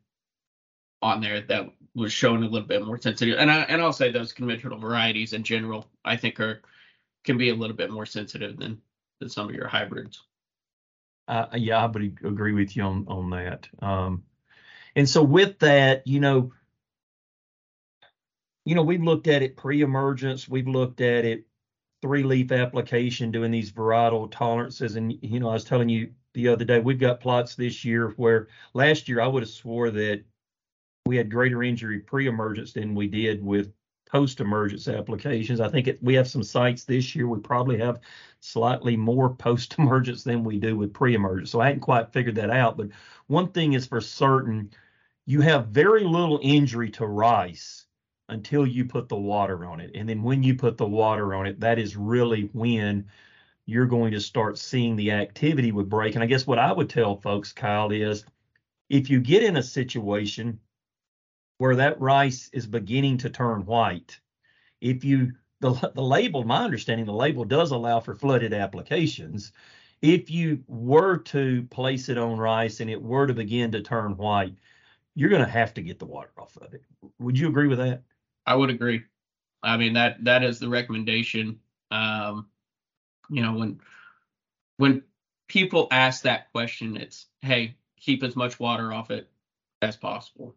on 1.02 1.22
there 1.22 1.42
that 1.42 1.70
was 1.96 2.14
showing 2.14 2.44
a 2.44 2.48
little 2.48 2.68
bit 2.68 2.86
more 2.86 3.00
sensitive. 3.00 3.38
And 3.40 3.52
I 3.52 3.62
and 3.64 3.82
I'll 3.82 3.94
say 3.94 4.12
those 4.12 4.34
conventional 4.34 4.80
varieties 4.80 5.34
in 5.34 5.44
general, 5.44 5.90
I 6.06 6.16
think 6.16 6.40
are 6.40 6.62
can 7.24 7.38
be 7.38 7.50
a 7.50 7.56
little 7.56 7.76
bit 7.76 7.92
more 7.92 8.06
sensitive 8.06 8.58
than 8.58 8.82
than 9.20 9.30
some 9.30 9.50
of 9.50 9.56
your 9.56 9.68
hybrids. 9.68 10.22
Uh, 11.28 11.48
yeah, 11.56 11.84
I 11.84 11.88
would 11.88 12.20
agree 12.24 12.54
with 12.54 12.76
you 12.76 12.84
on 12.84 13.06
on 13.08 13.30
that. 13.32 13.68
Um, 13.82 14.24
and 14.98 15.08
so 15.08 15.22
with 15.22 15.60
that, 15.60 16.06
you 16.08 16.20
know, 16.20 16.52
you 18.66 18.74
know, 18.74 18.82
we've 18.82 19.04
looked 19.04 19.28
at 19.28 19.44
it 19.44 19.56
pre-emergence, 19.56 20.50
we've 20.50 20.68
looked 20.68 21.02
at 21.02 21.24
it 21.24 21.46
three 22.02 22.24
leaf 22.24 22.52
application 22.52 23.32
doing 23.32 23.52
these 23.52 23.72
varietal 23.72 24.30
tolerances, 24.32 24.96
and 24.96 25.14
you 25.22 25.40
know, 25.40 25.50
I 25.50 25.54
was 25.54 25.64
telling 25.64 25.88
you 25.88 26.12
the 26.34 26.48
other 26.48 26.66
day, 26.66 26.80
we've 26.80 27.00
got 27.00 27.20
plots 27.20 27.54
this 27.54 27.86
year 27.86 28.10
where 28.18 28.48
last 28.74 29.08
year 29.08 29.22
I 29.22 29.28
would 29.28 29.44
have 29.44 29.50
swore 29.50 29.92
that 29.92 30.24
we 31.06 31.16
had 31.16 31.32
greater 31.32 31.62
injury 31.62 32.00
pre-emergence 32.00 32.74
than 32.74 32.96
we 32.96 33.08
did 33.08 33.44
with 33.44 33.72
post-emergence 34.10 34.88
applications. 34.88 35.60
I 35.60 35.70
think 35.70 35.88
it, 35.88 36.02
we 36.02 36.16
have 36.16 36.28
some 36.28 36.44
sites 36.44 36.86
this 36.86 37.16
year. 37.16 37.28
We 37.28 37.40
probably 37.40 37.78
have 37.78 38.00
slightly 38.40 38.96
more 38.98 39.30
post-emergence 39.36 40.24
than 40.24 40.44
we 40.44 40.58
do 40.58 40.76
with 40.76 40.94
pre-emergence. 40.94 41.52
So 41.52 41.62
I 41.62 41.68
hadn't 41.68 41.82
quite 41.82 42.12
figured 42.12 42.36
that 42.36 42.50
out. 42.50 42.78
But 42.78 42.90
one 43.28 43.52
thing 43.52 43.74
is 43.74 43.86
for 43.86 44.02
certain, 44.02 44.72
you 45.28 45.42
have 45.42 45.68
very 45.68 46.06
little 46.06 46.40
injury 46.42 46.90
to 46.90 47.06
rice 47.06 47.86
until 48.30 48.66
you 48.66 48.86
put 48.86 49.10
the 49.10 49.16
water 49.16 49.66
on 49.66 49.82
it. 49.82 49.92
And 49.94 50.08
then 50.08 50.24
when 50.24 50.42
you 50.42 50.56
put 50.56 50.78
the 50.78 50.88
water 50.88 51.36
on 51.36 51.46
it, 51.46 51.60
that 51.60 51.78
is 51.78 51.98
really 51.98 52.50
when 52.54 53.06
you're 53.66 53.86
going 53.86 54.12
to 54.14 54.22
start 54.22 54.58
seeing 54.58 54.96
the 54.96 55.12
activity 55.12 55.74
with 55.74 55.90
Brake. 55.90 56.16
And 56.16 56.24
I 56.24 56.28
guess 56.28 56.48
what 56.48 56.60
I 56.60 56.72
would 56.72 56.90
tell 56.90 57.18
folks, 57.18 57.52
Kyle, 57.52 57.92
is 57.92 58.26
if 58.90 59.10
you 59.10 59.20
get 59.20 59.44
in 59.44 59.58
a 59.58 59.64
situation 59.64 60.60
where 61.58 61.76
that 61.76 62.00
rice 62.00 62.50
is 62.54 62.66
beginning 62.66 63.18
to 63.18 63.30
turn 63.30 63.66
white. 63.66 64.20
If 64.80 65.04
you 65.04 65.34
the 65.60 65.74
the 65.96 66.04
label, 66.04 66.44
my 66.44 66.64
understanding, 66.64 67.06
the 67.06 67.14
label 67.14 67.44
does 67.44 67.72
allow 67.72 68.00
for 68.00 68.16
flooded 68.16 68.54
applications. 68.54 69.52
If 70.02 70.30
you 70.30 70.64
were 70.68 71.18
to 71.18 71.64
place 71.64 72.10
it 72.10 72.18
on 72.18 72.38
rice 72.38 72.80
and 72.80 72.90
it 72.90 73.02
were 73.02 73.26
to 73.26 73.34
begin 73.34 73.72
to 73.72 73.82
turn 73.82 74.16
white, 74.16 74.56
you're 75.18 75.30
going 75.30 75.44
to 75.44 75.52
have 75.52 75.74
to 75.74 75.82
get 75.82 76.00
the 76.00 76.06
water 76.06 76.32
off 76.38 76.58
of 76.58 76.74
it. 76.74 76.84
Would 77.20 77.38
you 77.38 77.50
agree 77.50 77.68
with 77.68 77.80
that? 77.80 78.04
I 78.46 78.56
would 78.56 78.70
agree. 78.70 79.04
I 79.64 79.76
mean 79.76 79.94
that 79.94 80.24
that 80.24 80.44
is 80.44 80.60
the 80.60 80.70
recommendation. 80.70 81.60
Um, 81.92 82.48
you 83.30 83.42
know 83.42 83.54
when 83.54 83.82
when 84.78 85.04
people 85.48 85.88
ask 85.92 86.24
that 86.24 86.52
question, 86.52 86.96
it's 86.96 87.26
hey, 87.42 87.76
keep 88.00 88.24
as 88.24 88.36
much 88.36 88.60
water 88.60 88.94
off 88.94 89.12
it 89.12 89.30
as 89.82 89.96
possible 89.96 90.56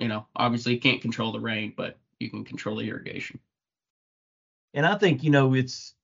you 0.00 0.08
know, 0.08 0.26
obviously 0.34 0.74
you 0.74 0.80
can't 0.80 1.02
control 1.02 1.30
the 1.30 1.38
rain, 1.38 1.74
but 1.76 1.98
you 2.18 2.30
can 2.30 2.42
control 2.42 2.76
the 2.76 2.88
irrigation. 2.88 3.38
And 4.72 4.86
I 4.86 4.96
think, 4.96 5.22
you 5.22 5.30
know, 5.30 5.52
it's 5.54 5.94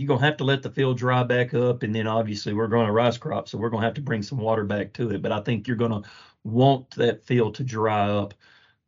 you're 0.00 0.08
gonna 0.08 0.20
have 0.24 0.36
to 0.38 0.44
let 0.44 0.62
the 0.62 0.70
field 0.70 0.98
dry 0.98 1.22
back 1.22 1.54
up, 1.54 1.82
and 1.82 1.94
then 1.94 2.06
obviously 2.06 2.52
we're 2.52 2.68
growing 2.68 2.88
a 2.88 2.92
rice 2.92 3.18
crop, 3.18 3.48
so 3.48 3.58
we're 3.58 3.70
gonna 3.70 3.84
have 3.84 3.94
to 3.94 4.00
bring 4.00 4.22
some 4.22 4.38
water 4.38 4.64
back 4.64 4.92
to 4.94 5.10
it. 5.10 5.22
But 5.22 5.32
I 5.32 5.40
think 5.40 5.66
you're 5.66 5.76
gonna 5.76 6.02
want 6.44 6.90
that 6.92 7.24
field 7.24 7.54
to 7.56 7.64
dry 7.64 8.08
up 8.08 8.34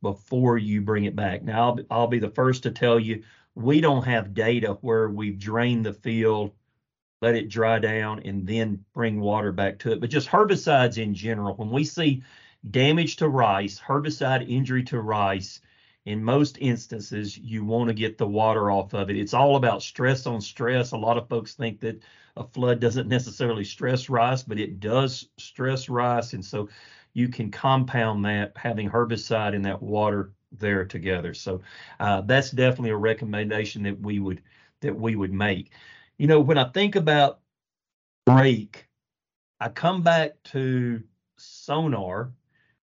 before 0.02 0.58
you 0.58 0.80
bring 0.80 1.04
it 1.04 1.16
back. 1.16 1.42
Now 1.42 1.70
I'll, 1.70 1.80
I'll 1.90 2.06
be 2.06 2.18
the 2.18 2.30
first 2.30 2.62
to 2.64 2.70
tell 2.70 2.98
you 2.98 3.22
we 3.54 3.80
don't 3.80 4.04
have 4.04 4.34
data 4.34 4.78
where 4.80 5.08
we've 5.08 5.38
drained 5.38 5.84
the 5.84 5.92
field, 5.92 6.52
let 7.20 7.34
it 7.34 7.48
dry 7.48 7.78
down, 7.78 8.20
and 8.20 8.46
then 8.46 8.84
bring 8.94 9.20
water 9.20 9.52
back 9.52 9.78
to 9.80 9.92
it. 9.92 10.00
But 10.00 10.10
just 10.10 10.28
herbicides 10.28 10.98
in 10.98 11.14
general, 11.14 11.54
when 11.54 11.70
we 11.70 11.84
see 11.84 12.22
damage 12.70 13.16
to 13.16 13.28
rice, 13.28 13.80
herbicide 13.80 14.48
injury 14.48 14.82
to 14.84 15.00
rice, 15.00 15.60
in 16.06 16.24
most 16.24 16.58
instances, 16.60 17.36
you 17.36 17.64
want 17.64 17.88
to 17.88 17.94
get 17.94 18.18
the 18.18 18.26
water 18.26 18.70
off 18.70 18.94
of 18.94 19.10
it. 19.10 19.16
It's 19.16 19.34
all 19.34 19.56
about 19.56 19.82
stress 19.82 20.26
on 20.26 20.40
stress. 20.40 20.92
A 20.92 20.96
lot 20.96 21.18
of 21.18 21.28
folks 21.28 21.54
think 21.54 21.80
that 21.80 22.02
a 22.36 22.44
flood 22.44 22.80
doesn't 22.80 23.08
necessarily 23.08 23.64
stress 23.64 24.08
rice, 24.08 24.42
but 24.42 24.58
it 24.58 24.80
does 24.80 25.28
stress 25.38 25.88
rice. 25.88 26.32
And 26.32 26.44
so 26.44 26.68
you 27.12 27.28
can 27.28 27.50
compound 27.50 28.24
that 28.24 28.52
having 28.56 28.88
herbicide 28.88 29.54
and 29.54 29.64
that 29.64 29.82
water 29.82 30.32
there 30.52 30.84
together. 30.84 31.34
So 31.34 31.60
uh, 31.98 32.22
that's 32.22 32.50
definitely 32.50 32.90
a 32.90 32.96
recommendation 32.96 33.82
that 33.84 34.00
we 34.00 34.18
would 34.18 34.42
that 34.80 34.96
we 34.96 35.14
would 35.16 35.32
make. 35.32 35.72
You 36.16 36.26
know, 36.26 36.40
when 36.40 36.56
I 36.56 36.64
think 36.70 36.96
about 36.96 37.40
Brake 38.24 38.86
I 39.60 39.68
come 39.68 40.02
back 40.02 40.42
to 40.44 41.02
sonar 41.36 42.32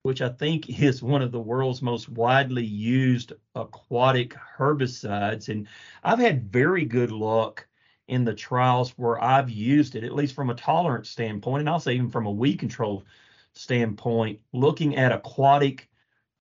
which 0.07 0.21
I 0.21 0.29
think 0.29 0.69
is 0.81 1.03
one 1.03 1.21
of 1.21 1.33
the 1.33 1.39
world's 1.41 1.81
most 1.81 2.07
widely 2.07 2.63
used 2.63 3.33
aquatic 3.55 4.33
herbicides. 4.57 5.49
And 5.49 5.67
I've 6.01 6.17
had 6.17 6.49
very 6.49 6.85
good 6.85 7.11
luck 7.11 7.67
in 8.07 8.23
the 8.23 8.33
trials 8.33 8.91
where 8.91 9.21
I've 9.21 9.49
used 9.49 9.97
it, 9.97 10.05
at 10.05 10.15
least 10.15 10.33
from 10.33 10.49
a 10.49 10.55
tolerance 10.55 11.09
standpoint, 11.09 11.59
and 11.59 11.67
also 11.67 11.91
even 11.91 12.09
from 12.09 12.25
a 12.25 12.31
weed 12.31 12.57
control 12.57 13.03
standpoint, 13.51 14.39
looking 14.53 14.95
at 14.95 15.11
aquatic 15.11 15.89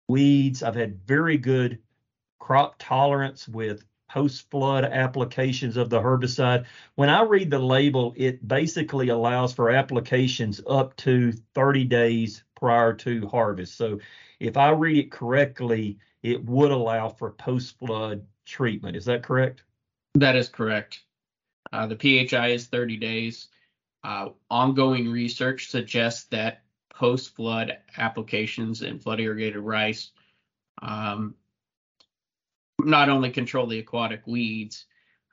weeds. 0.08 0.62
I've 0.62 0.76
had 0.76 1.04
very 1.08 1.40
good 1.40 1.80
crop 2.38 2.76
tolerance 2.78 3.48
with 3.48 3.84
post 4.08 4.48
flood 4.52 4.86
applications 4.86 5.76
of 5.76 5.90
the 5.90 6.00
herbicide. 6.00 6.66
When 6.94 7.10
I 7.10 7.24
read 7.24 7.50
the 7.50 7.58
label, 7.58 8.14
it 8.16 8.48
basically 8.48 9.10
allows 9.10 9.54
for 9.54 9.72
applications 9.72 10.62
up 10.68 10.96
to 10.98 11.32
30 11.56 11.86
days 11.86 12.44
prior 12.56 12.94
to 12.94 13.28
harvest. 13.28 13.78
So 13.78 14.00
if 14.40 14.58
I 14.58 14.70
read 14.70 14.98
it 14.98 15.12
correctly, 15.12 15.98
it 16.24 16.44
would 16.46 16.72
allow 16.72 17.10
for 17.10 17.32
post 17.32 17.78
flood 17.80 18.26
treatment. 18.46 18.96
Is 18.96 19.06
that 19.06 19.24
correct? 19.24 19.64
That 20.16 20.36
is 20.36 20.50
correct. 20.50 21.02
Uh, 21.72 21.88
the 21.88 21.96
PHI 21.96 22.50
is 22.50 22.68
30 22.68 22.98
days. 22.98 23.48
Uh, 24.04 24.30
ongoing 24.50 25.10
research 25.10 25.70
suggests 25.70 26.26
that 26.26 26.62
post 26.90 27.36
flood 27.36 27.78
applications 27.98 28.82
in 28.82 29.00
flood 29.00 29.20
irrigated 29.20 29.60
rice 29.60 30.12
um, 30.82 31.36
not 32.80 33.10
only 33.10 33.32
control 33.32 33.68
the 33.68 33.80
aquatic 33.80 34.26
weeds, 34.28 34.86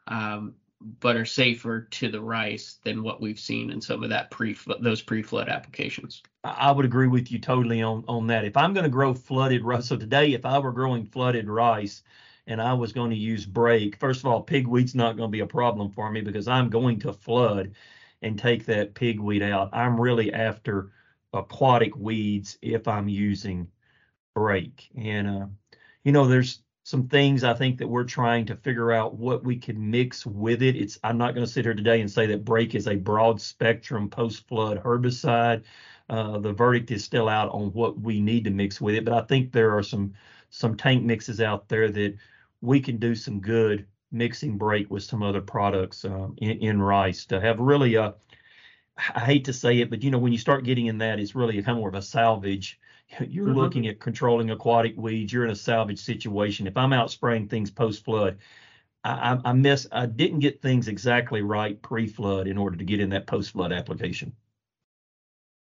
um, 0.07 0.55
but 1.01 1.17
are 1.17 1.25
safer 1.25 1.83
to 1.83 2.11
the 2.11 2.21
rice 2.21 2.79
than 2.85 3.03
what 3.03 3.21
we've 3.21 3.41
seen 3.41 3.71
in 3.71 3.81
some 3.81 4.03
of 4.03 4.11
that 4.11 4.31
pre 4.31 4.57
those 4.81 5.03
pre-flood 5.03 5.49
applications. 5.49 6.23
I 6.45 6.73
would 6.73 6.85
agree 6.85 7.09
with 7.09 7.31
you 7.31 7.39
totally 7.39 7.83
on 7.83 8.05
on 8.09 8.27
that. 8.29 8.45
If 8.45 8.57
I'm 8.57 8.75
going 8.75 8.85
to 8.85 8.91
grow 8.91 9.15
flooded 9.15 9.65
rice, 9.65 9.87
so 9.87 9.97
today 9.97 10.33
if 10.33 10.45
I 10.45 10.59
were 10.59 10.73
growing 10.73 11.07
flooded 11.07 11.49
rice, 11.49 12.03
and 12.47 12.61
I 12.61 12.73
was 12.73 12.93
going 12.93 13.11
to 13.11 13.17
use 13.17 13.47
Brake, 13.47 13.97
first 13.97 14.21
of 14.21 14.27
all, 14.27 14.45
pigweed's 14.45 14.95
not 14.95 15.17
going 15.17 15.29
to 15.29 15.33
be 15.33 15.41
a 15.41 15.47
problem 15.47 15.91
for 15.91 16.11
me 16.11 16.21
because 16.21 16.49
I'm 16.49 16.71
going 16.71 16.99
to 17.01 17.13
flood 17.13 17.75
and 18.23 18.39
take 18.39 18.67
that 18.67 18.95
pigweed 18.95 19.43
out. 19.43 19.71
I'm 19.73 20.01
really 20.01 20.33
after 20.33 20.91
aquatic 21.33 21.97
weeds 21.97 22.59
if 22.63 22.89
I'm 22.89 23.09
using 23.09 23.69
Brake. 24.35 24.89
And, 24.97 25.29
uh, 25.29 25.47
you 26.05 26.13
know, 26.13 26.27
there's 26.27 26.62
some 26.85 27.07
things 27.09 27.45
I 27.45 27.55
think 27.55 27.79
that 27.79 27.89
we're 27.89 28.05
trying 28.05 28.47
to 28.47 28.57
figure 28.57 28.93
out 28.93 29.15
what 29.15 29.45
we 29.45 29.57
can 29.57 29.91
mix 29.91 30.27
with 30.27 30.63
it. 30.63 30.77
It's 30.77 30.99
I'm 31.05 31.19
not 31.19 31.35
going 31.35 31.47
to 31.47 31.53
sit 31.53 31.65
here 31.65 31.75
today 31.75 32.01
and 32.01 32.11
say 32.11 32.27
that 32.27 32.45
brake 32.45 32.75
is 32.75 32.89
a 32.89 32.97
broad 32.97 33.41
spectrum 33.41 34.09
post 34.09 34.49
flood 34.49 34.83
herbicide. 34.83 35.63
Uh, 36.11 36.39
the 36.39 36.53
verdict 36.53 36.91
is 36.91 37.05
still 37.05 37.29
out 37.29 37.51
on 37.53 37.73
what 37.73 38.01
we 38.01 38.21
need 38.21 38.45
to 38.45 38.51
mix 38.51 38.81
with 38.81 38.97
it, 38.97 39.05
but 39.05 39.15
I 39.15 39.23
think 39.23 39.53
there 39.53 39.77
are 39.77 39.83
some 39.83 40.15
some 40.51 40.77
tank 40.77 41.05
mixes 41.05 41.41
out 41.41 41.69
there 41.69 41.91
that 41.91 42.17
we 42.61 42.81
can 42.81 42.99
do 42.99 43.15
some 43.15 43.41
good 43.41 43.87
mixing 44.11 44.59
brake 44.59 44.91
with 44.91 45.03
some 45.03 45.23
other 45.23 45.41
products 45.41 46.05
um, 46.05 46.35
in, 46.39 46.59
in, 46.59 46.83
rice 46.83 47.25
to 47.27 47.41
have 47.41 47.59
really 47.59 47.95
a 47.95 48.15
I 49.15 49.21
hate 49.21 49.47
to 49.47 49.53
say 49.53 49.81
it, 49.81 49.89
but 49.89 50.03
you 50.03 50.11
know 50.11 50.19
when 50.19 50.33
you 50.33 50.39
start 50.39 50.65
getting 50.65 50.87
in 50.87 50.99
that, 50.99 51.21
it's 51.21 51.35
really 51.35 51.55
kind 51.63 51.71
of 51.71 51.79
more 51.79 51.89
of 51.89 51.95
a 51.95 52.03
salvage 52.03 52.79
you're 53.21 53.49
mm-hmm. 53.49 53.59
looking 53.59 53.87
at 53.89 54.01
controlling 54.01 54.51
aquatic 54.51 54.95
weeds. 54.97 55.33
You're 55.33 55.45
in 55.45 55.51
a 55.51 55.57
salvage 55.57 56.01
situation. 56.01 56.67
If 56.67 56.77
I'm 56.77 56.93
out 56.93 57.11
spraying 57.11 57.49
things 57.49 57.71
post 57.71 58.05
flood, 58.05 58.39
I, 59.05 59.39
I, 59.45 59.53
miss. 59.53 59.87
I 59.91 60.07
didn't 60.07 60.41
get 60.41 60.63
things 60.63 60.89
exactly 60.89 61.43
right 61.43 61.81
pre 61.83 62.07
flood 62.07 62.47
in 62.47 62.57
order 62.57 62.77
to 62.77 62.85
get 62.85 63.01
in 63.01 63.11
that 63.11 63.27
post 63.27 63.53
flood 63.53 63.73
application. 63.73 64.33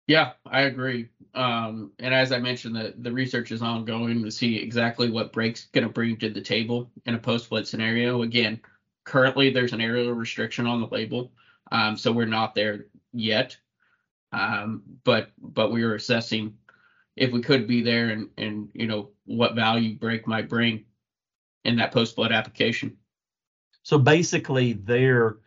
Yeah, 0.07 0.33
I 0.45 0.61
agree. 0.61 1.09
Um, 1.33 1.91
and 1.99 2.13
as 2.13 2.31
I 2.31 2.39
mentioned, 2.39 2.75
the 2.75 2.93
the 2.97 3.11
research 3.11 3.51
is 3.51 3.61
ongoing 3.61 4.23
to 4.23 4.31
see 4.31 4.57
exactly 4.57 5.09
what 5.09 5.33
Brake's 5.33 5.67
going 5.71 5.87
to 5.87 5.93
bring 5.93 6.17
to 6.17 6.29
the 6.29 6.41
table 6.41 6.91
in 7.05 7.15
a 7.15 7.19
post 7.19 7.47
flood 7.47 7.67
scenario. 7.67 8.21
Again, 8.21 8.59
currently 9.05 9.51
there's 9.51 9.73
an 9.73 9.81
aerial 9.81 10.13
restriction 10.13 10.67
on 10.67 10.81
the 10.81 10.87
label, 10.87 11.31
um, 11.71 11.97
so 11.97 12.11
we're 12.11 12.25
not 12.25 12.55
there 12.55 12.87
yet. 13.13 13.57
Um, 14.33 14.83
but 15.03 15.31
but 15.39 15.71
we 15.71 15.83
are 15.83 15.95
assessing 15.95 16.57
if 17.21 17.31
we 17.31 17.39
could 17.39 17.67
be 17.67 17.83
there 17.83 18.09
and 18.09 18.27
and 18.37 18.67
you 18.73 18.87
know 18.87 19.11
what 19.25 19.53
value 19.53 19.95
Brake 19.95 20.27
might 20.27 20.49
bring 20.49 20.83
in 21.63 21.75
that 21.75 21.91
post 21.91 22.15
flood 22.15 22.31
application. 22.31 22.97
So 23.83 23.99
basically, 23.99 24.73
there, 24.73 25.37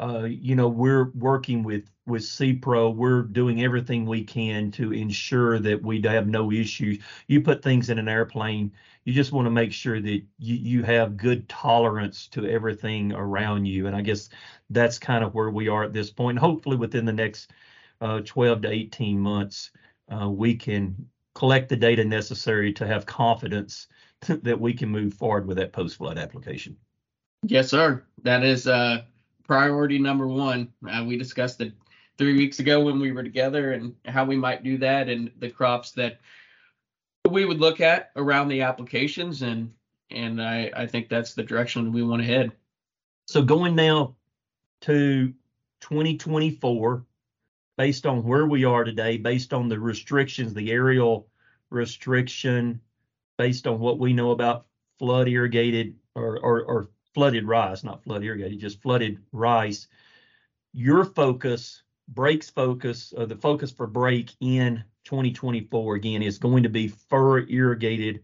uh, 0.00 0.24
you 0.24 0.56
know, 0.56 0.66
we're 0.66 1.12
working 1.14 1.62
with 1.62 1.88
with 2.04 2.22
SePRO. 2.22 2.96
We're 2.96 3.22
doing 3.22 3.62
everything 3.62 4.06
we 4.06 4.24
can 4.24 4.72
to 4.72 4.92
ensure 4.92 5.60
that 5.60 5.80
we 5.80 6.02
have 6.02 6.26
no 6.26 6.50
issues. 6.50 6.98
You 7.28 7.40
put 7.40 7.62
things 7.62 7.90
in 7.90 8.00
an 8.00 8.08
airplane, 8.08 8.72
you 9.04 9.12
just 9.12 9.30
want 9.30 9.46
to 9.46 9.50
make 9.50 9.72
sure 9.72 10.00
that 10.00 10.22
you 10.38 10.56
you 10.56 10.82
have 10.82 11.16
good 11.16 11.48
tolerance 11.48 12.26
to 12.28 12.44
everything 12.48 13.12
around 13.12 13.66
you. 13.66 13.86
And 13.86 13.94
I 13.94 14.00
guess 14.00 14.30
that's 14.70 14.98
kind 14.98 15.22
of 15.22 15.32
where 15.34 15.50
we 15.50 15.68
are 15.68 15.84
at 15.84 15.92
this 15.92 16.10
point. 16.10 16.40
Hopefully, 16.40 16.76
within 16.76 17.04
the 17.04 17.12
next 17.12 17.52
uh, 18.00 18.20
12 18.24 18.62
to 18.62 18.68
18 18.68 19.20
months, 19.20 19.70
uh, 20.12 20.28
we 20.28 20.56
can 20.56 21.06
collect 21.40 21.70
the 21.70 21.76
data 21.76 22.04
necessary 22.04 22.70
to 22.70 22.86
have 22.86 23.06
confidence 23.06 23.86
that 24.28 24.60
we 24.60 24.74
can 24.74 24.90
move 24.90 25.14
forward 25.14 25.46
with 25.46 25.56
that 25.56 25.72
post 25.72 25.96
flood 25.96 26.18
application. 26.18 26.76
Yes, 27.44 27.70
sir. 27.70 28.04
That 28.24 28.44
is 28.44 28.66
uh, 28.66 29.04
priority 29.44 29.98
number 29.98 30.28
one. 30.28 30.70
Uh, 30.86 31.02
we 31.06 31.16
discussed 31.16 31.62
it 31.62 31.72
three 32.18 32.36
weeks 32.36 32.58
ago 32.58 32.80
when 32.80 33.00
we 33.00 33.10
were 33.10 33.22
together 33.22 33.72
and 33.72 33.94
how 34.04 34.26
we 34.26 34.36
might 34.36 34.62
do 34.62 34.76
that 34.76 35.08
and 35.08 35.30
the 35.38 35.48
crops 35.48 35.92
that 35.92 36.20
we 37.30 37.46
would 37.46 37.58
look 37.58 37.80
at 37.80 38.10
around 38.16 38.48
the 38.48 38.60
applications 38.60 39.40
and 39.40 39.72
and 40.10 40.42
I, 40.42 40.70
I 40.76 40.86
think 40.86 41.08
that's 41.08 41.32
the 41.32 41.42
direction 41.42 41.90
we 41.90 42.02
want 42.02 42.20
to 42.20 42.28
head. 42.28 42.52
So 43.28 43.40
going 43.40 43.74
now 43.76 44.16
to 44.82 45.32
2024, 45.80 47.06
based 47.78 48.04
on 48.04 48.24
where 48.24 48.44
we 48.44 48.64
are 48.64 48.84
today, 48.84 49.16
based 49.16 49.54
on 49.54 49.68
the 49.68 49.78
restrictions, 49.78 50.52
the 50.52 50.72
aerial 50.72 51.29
restriction, 51.70 52.80
based 53.38 53.66
on 53.66 53.78
what 53.78 53.98
we 53.98 54.12
know 54.12 54.30
about 54.32 54.66
flood 54.98 55.28
irrigated 55.28 55.96
or, 56.14 56.38
or, 56.38 56.62
or 56.62 56.90
flooded 57.14 57.46
rice, 57.46 57.82
not 57.82 58.04
flood 58.04 58.22
irrigated, 58.22 58.58
just 58.58 58.82
flooded 58.82 59.18
rice, 59.32 59.88
your 60.72 61.04
focus, 61.04 61.82
Brake's 62.08 62.50
focus, 62.50 63.14
uh, 63.16 63.24
the 63.26 63.36
focus 63.36 63.70
for 63.70 63.86
Brake 63.86 64.32
in 64.40 64.84
2024 65.04 65.94
again 65.94 66.22
is 66.22 66.38
going 66.38 66.62
to 66.62 66.68
be 66.68 66.88
fur 66.88 67.40
irrigated 67.40 68.22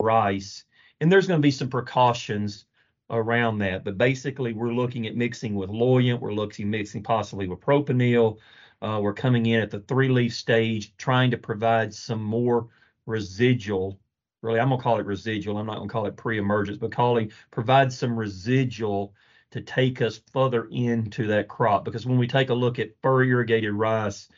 rice. 0.00 0.64
And 1.00 1.10
there's 1.10 1.26
going 1.26 1.40
to 1.40 1.42
be 1.42 1.50
some 1.50 1.68
precautions 1.68 2.66
around 3.10 3.58
that. 3.58 3.84
But 3.84 3.98
basically, 3.98 4.52
we're 4.52 4.72
looking 4.72 5.06
at 5.06 5.16
mixing 5.16 5.54
with 5.54 5.70
Loyant, 5.70 6.20
we're 6.20 6.32
looking 6.32 6.66
at 6.66 6.70
mixing 6.70 7.02
possibly 7.02 7.48
with 7.48 7.60
propanil, 7.60 8.38
uh, 8.80 8.98
we're 9.00 9.14
coming 9.14 9.46
in 9.46 9.60
at 9.60 9.70
the 9.70 9.80
three 9.80 10.08
leaf 10.08 10.34
stage, 10.34 10.96
trying 10.96 11.30
to 11.30 11.36
provide 11.36 11.94
some 11.94 12.22
more 12.22 12.68
residual. 13.06 14.00
Really, 14.42 14.60
I'm 14.60 14.70
gonna 14.70 14.82
call 14.82 14.98
it 14.98 15.06
residual. 15.06 15.58
I'm 15.58 15.66
not 15.66 15.76
gonna 15.76 15.88
call 15.88 16.06
it 16.06 16.16
pre-emergence, 16.16 16.78
but 16.78 16.92
calling 16.92 17.32
provide 17.50 17.92
some 17.92 18.18
residual 18.18 19.14
to 19.52 19.60
take 19.60 20.00
us 20.00 20.20
further 20.32 20.66
into 20.70 21.26
that 21.28 21.48
crop. 21.48 21.84
Because 21.84 22.06
when 22.06 22.18
we 22.18 22.26
take 22.26 22.50
a 22.50 22.54
look 22.54 22.78
at 22.78 23.00
fur 23.02 23.22
irrigated 23.22 23.72
rice, 23.72 24.28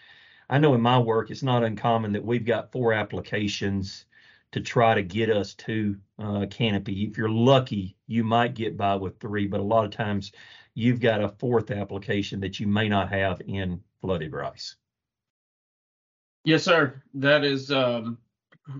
I 0.50 0.58
know 0.58 0.74
in 0.74 0.80
my 0.80 0.98
work 0.98 1.30
it's 1.30 1.42
not 1.42 1.64
uncommon 1.64 2.12
that 2.12 2.24
we've 2.24 2.44
got 2.44 2.72
four 2.72 2.92
applications 2.92 4.04
to 4.52 4.60
try 4.60 4.94
to 4.94 5.02
get 5.02 5.30
us 5.30 5.54
to 5.54 5.96
uh, 6.18 6.46
canopy. 6.50 7.04
If 7.04 7.16
you're 7.16 7.28
lucky, 7.28 7.96
you 8.06 8.22
might 8.22 8.54
get 8.54 8.76
by 8.76 8.94
with 8.94 9.18
three, 9.18 9.46
but 9.46 9.60
a 9.60 9.64
lot 9.64 9.84
of 9.84 9.90
times 9.90 10.32
you've 10.74 11.00
got 11.00 11.22
a 11.22 11.28
fourth 11.28 11.70
application 11.70 12.40
that 12.40 12.60
you 12.60 12.66
may 12.66 12.88
not 12.88 13.10
have 13.10 13.40
in 13.46 13.80
flooded 14.00 14.32
rice. 14.32 14.76
Yes, 16.44 16.62
sir. 16.62 17.02
That 17.14 17.44
is, 17.44 17.72
um, 17.72 18.18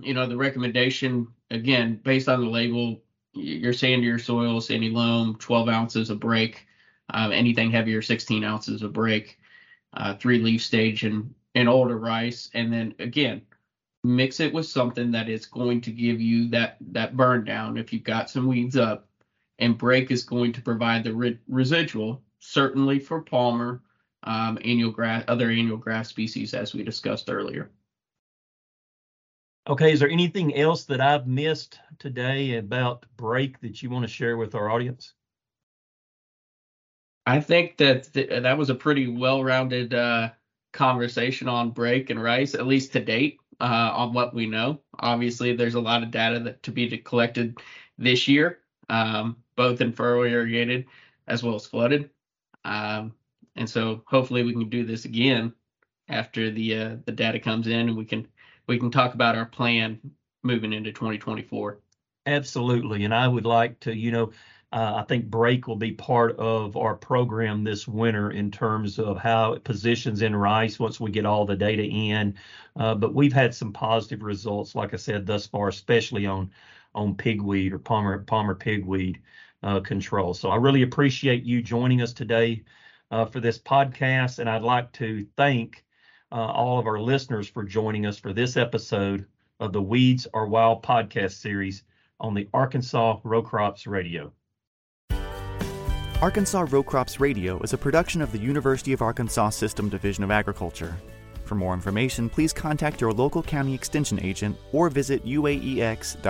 you 0.01 0.13
know, 0.13 0.27
the 0.27 0.37
recommendation 0.37 1.27
again 1.51 1.99
based 2.03 2.29
on 2.29 2.41
the 2.41 2.49
label. 2.49 3.01
Your 3.33 3.73
sandier 3.73 4.19
soils, 4.21 4.71
any 4.71 4.89
loam, 4.89 5.35
12 5.39 5.69
ounces 5.69 6.09
of 6.09 6.19
Brake, 6.19 6.65
Um, 7.13 7.31
anything 7.31 7.69
heavier, 7.71 8.01
16 8.01 8.43
ounces 8.43 8.81
of 8.81 8.93
Brake, 8.93 9.39
Uh, 9.93 10.15
three 10.15 10.39
leaf 10.39 10.63
stage 10.63 11.03
and 11.03 11.33
and 11.55 11.69
older 11.69 11.97
rice, 11.97 12.49
and 12.53 12.71
then 12.73 12.93
again 12.99 13.41
mix 14.03 14.39
it 14.39 14.53
with 14.53 14.65
something 14.67 15.11
that 15.11 15.29
is 15.29 15.45
going 15.45 15.81
to 15.81 15.91
give 15.91 16.21
you 16.21 16.49
that 16.49 16.77
that 16.81 17.17
burn 17.17 17.43
down 17.43 17.77
if 17.77 17.91
you've 17.91 18.03
got 18.03 18.29
some 18.29 18.47
weeds 18.47 18.77
up 18.77 19.09
and 19.59 19.77
Brake 19.77 20.11
is 20.11 20.23
going 20.23 20.51
to 20.53 20.61
provide 20.61 21.03
the 21.03 21.13
re- 21.13 21.39
residual 21.47 22.21
certainly 22.39 22.99
for 22.99 23.21
palmer 23.21 23.81
um, 24.23 24.57
annual 24.63 24.91
grass, 24.91 25.23
other 25.27 25.49
annual 25.49 25.77
grass 25.77 26.09
species 26.09 26.53
as 26.53 26.73
we 26.73 26.83
discussed 26.83 27.29
earlier. 27.29 27.71
Okay, 29.67 29.91
is 29.91 29.99
there 29.99 30.09
anything 30.09 30.55
else 30.55 30.83
that 30.85 31.01
I've 31.01 31.25
missed 31.25 31.79
today 31.97 32.57
about 32.57 33.05
Brake 33.17 33.59
that 33.61 33.81
you 33.81 33.89
want 33.89 34.03
to 34.03 34.11
share 34.11 34.37
with 34.37 34.53
our 34.53 34.69
audience? 34.69 35.13
I 37.25 37.41
think 37.41 37.77
that 37.77 38.13
th- 38.13 38.43
that 38.43 38.57
was 38.59 38.69
a 38.69 38.75
pretty 38.75 39.07
well-rounded 39.07 39.95
uh, 39.95 40.29
conversation 40.71 41.47
on 41.47 41.71
Brake 41.71 42.11
and 42.11 42.21
rice, 42.21 42.53
at 42.53 42.67
least 42.67 42.93
to 42.93 43.03
date, 43.03 43.39
uh, 43.59 43.91
on 43.95 44.13
what 44.13 44.35
we 44.35 44.45
know. 44.45 44.81
Obviously, 44.99 45.55
there's 45.55 45.73
a 45.73 45.81
lot 45.81 46.03
of 46.03 46.11
data 46.11 46.39
that 46.41 46.61
to 46.61 46.71
be 46.71 46.95
collected 46.99 47.57
this 47.97 48.27
year, 48.27 48.59
um, 48.89 49.37
both 49.55 49.81
in 49.81 49.91
furrow 49.91 50.25
irrigated 50.25 50.85
as 51.27 51.41
well 51.41 51.55
as 51.55 51.65
flooded. 51.65 52.11
Um, 52.65 53.15
and 53.55 53.67
so 53.67 54.03
hopefully 54.05 54.43
we 54.43 54.53
can 54.53 54.69
do 54.69 54.85
this 54.85 55.05
again 55.05 55.53
after 56.07 56.51
the 56.51 56.77
uh, 56.77 56.95
the 57.05 57.11
data 57.11 57.39
comes 57.39 57.65
in 57.65 57.89
and 57.89 57.97
we 57.97 58.05
can 58.05 58.27
we 58.67 58.79
can 58.79 58.91
talk 58.91 59.13
about 59.13 59.35
our 59.35 59.45
plan 59.45 59.99
moving 60.43 60.73
into 60.73 60.91
2024 60.91 61.79
absolutely 62.25 63.03
and 63.03 63.13
i 63.13 63.27
would 63.27 63.45
like 63.45 63.79
to 63.79 63.95
you 63.95 64.11
know 64.11 64.31
uh, 64.73 64.95
i 64.95 65.03
think 65.03 65.25
Brake 65.25 65.67
will 65.67 65.75
be 65.75 65.91
part 65.91 66.37
of 66.37 66.75
our 66.75 66.95
program 66.95 67.63
this 67.63 67.87
winter 67.87 68.31
in 68.31 68.51
terms 68.51 68.99
of 68.99 69.17
how 69.17 69.53
it 69.53 69.63
positions 69.63 70.21
in 70.21 70.35
rice 70.35 70.79
once 70.79 70.99
we 70.99 71.11
get 71.11 71.25
all 71.25 71.45
the 71.45 71.55
data 71.55 71.83
in 71.83 72.35
uh, 72.75 72.95
but 72.95 73.13
we've 73.13 73.33
had 73.33 73.53
some 73.53 73.73
positive 73.73 74.23
results 74.23 74.75
like 74.75 74.93
i 74.93 74.97
said 74.97 75.25
thus 75.25 75.47
far 75.47 75.67
especially 75.67 76.25
on 76.25 76.49
on 76.93 77.15
pigweed 77.15 77.73
or 77.73 77.79
palmer 77.79 78.19
palmer 78.19 78.55
pigweed 78.55 79.19
uh, 79.63 79.79
control 79.79 80.33
so 80.33 80.49
i 80.49 80.55
really 80.55 80.81
appreciate 80.81 81.43
you 81.43 81.61
joining 81.61 82.01
us 82.01 82.13
today 82.13 82.63
uh, 83.11 83.25
for 83.25 83.39
this 83.39 83.57
podcast. 83.57 84.39
And 84.39 84.49
I'd 84.49 84.61
like 84.61 84.91
to 84.93 85.25
thank 85.37 85.84
uh, 86.35 86.37
all 86.37 86.77
of 86.77 86.85
our 86.85 86.99
listeners 86.99 87.47
for 87.47 87.63
joining 87.63 88.05
us 88.05 88.19
for 88.19 88.33
this 88.33 88.57
episode 88.57 89.25
of 89.61 89.71
the 89.71 89.81
Weeds 89.81 90.27
Are 90.33 90.45
Wild 90.45 90.83
podcast 90.83 91.31
series 91.31 91.83
on 92.19 92.33
the 92.33 92.49
Arkansas 92.53 93.19
Row 93.23 93.41
Crops 93.41 93.87
Radio. 93.87 94.33
Arkansas 96.21 96.65
Row 96.69 96.83
Crops 96.83 97.21
Radio 97.21 97.57
is 97.61 97.71
a 97.71 97.77
production 97.77 98.21
of 98.21 98.33
the 98.33 98.37
University 98.37 98.91
of 98.91 99.01
Arkansas 99.01 99.51
System 99.51 99.87
Division 99.87 100.25
of 100.25 100.31
Agriculture. 100.31 100.93
For 101.45 101.55
more 101.55 101.73
information, 101.73 102.29
please 102.29 102.51
contact 102.51 102.99
your 102.99 103.13
local 103.13 103.41
county 103.41 103.73
extension 103.73 104.21
agent 104.21 104.57
or 104.73 104.89
visit 104.89 105.25
uaex.uada.edu. 105.25 106.21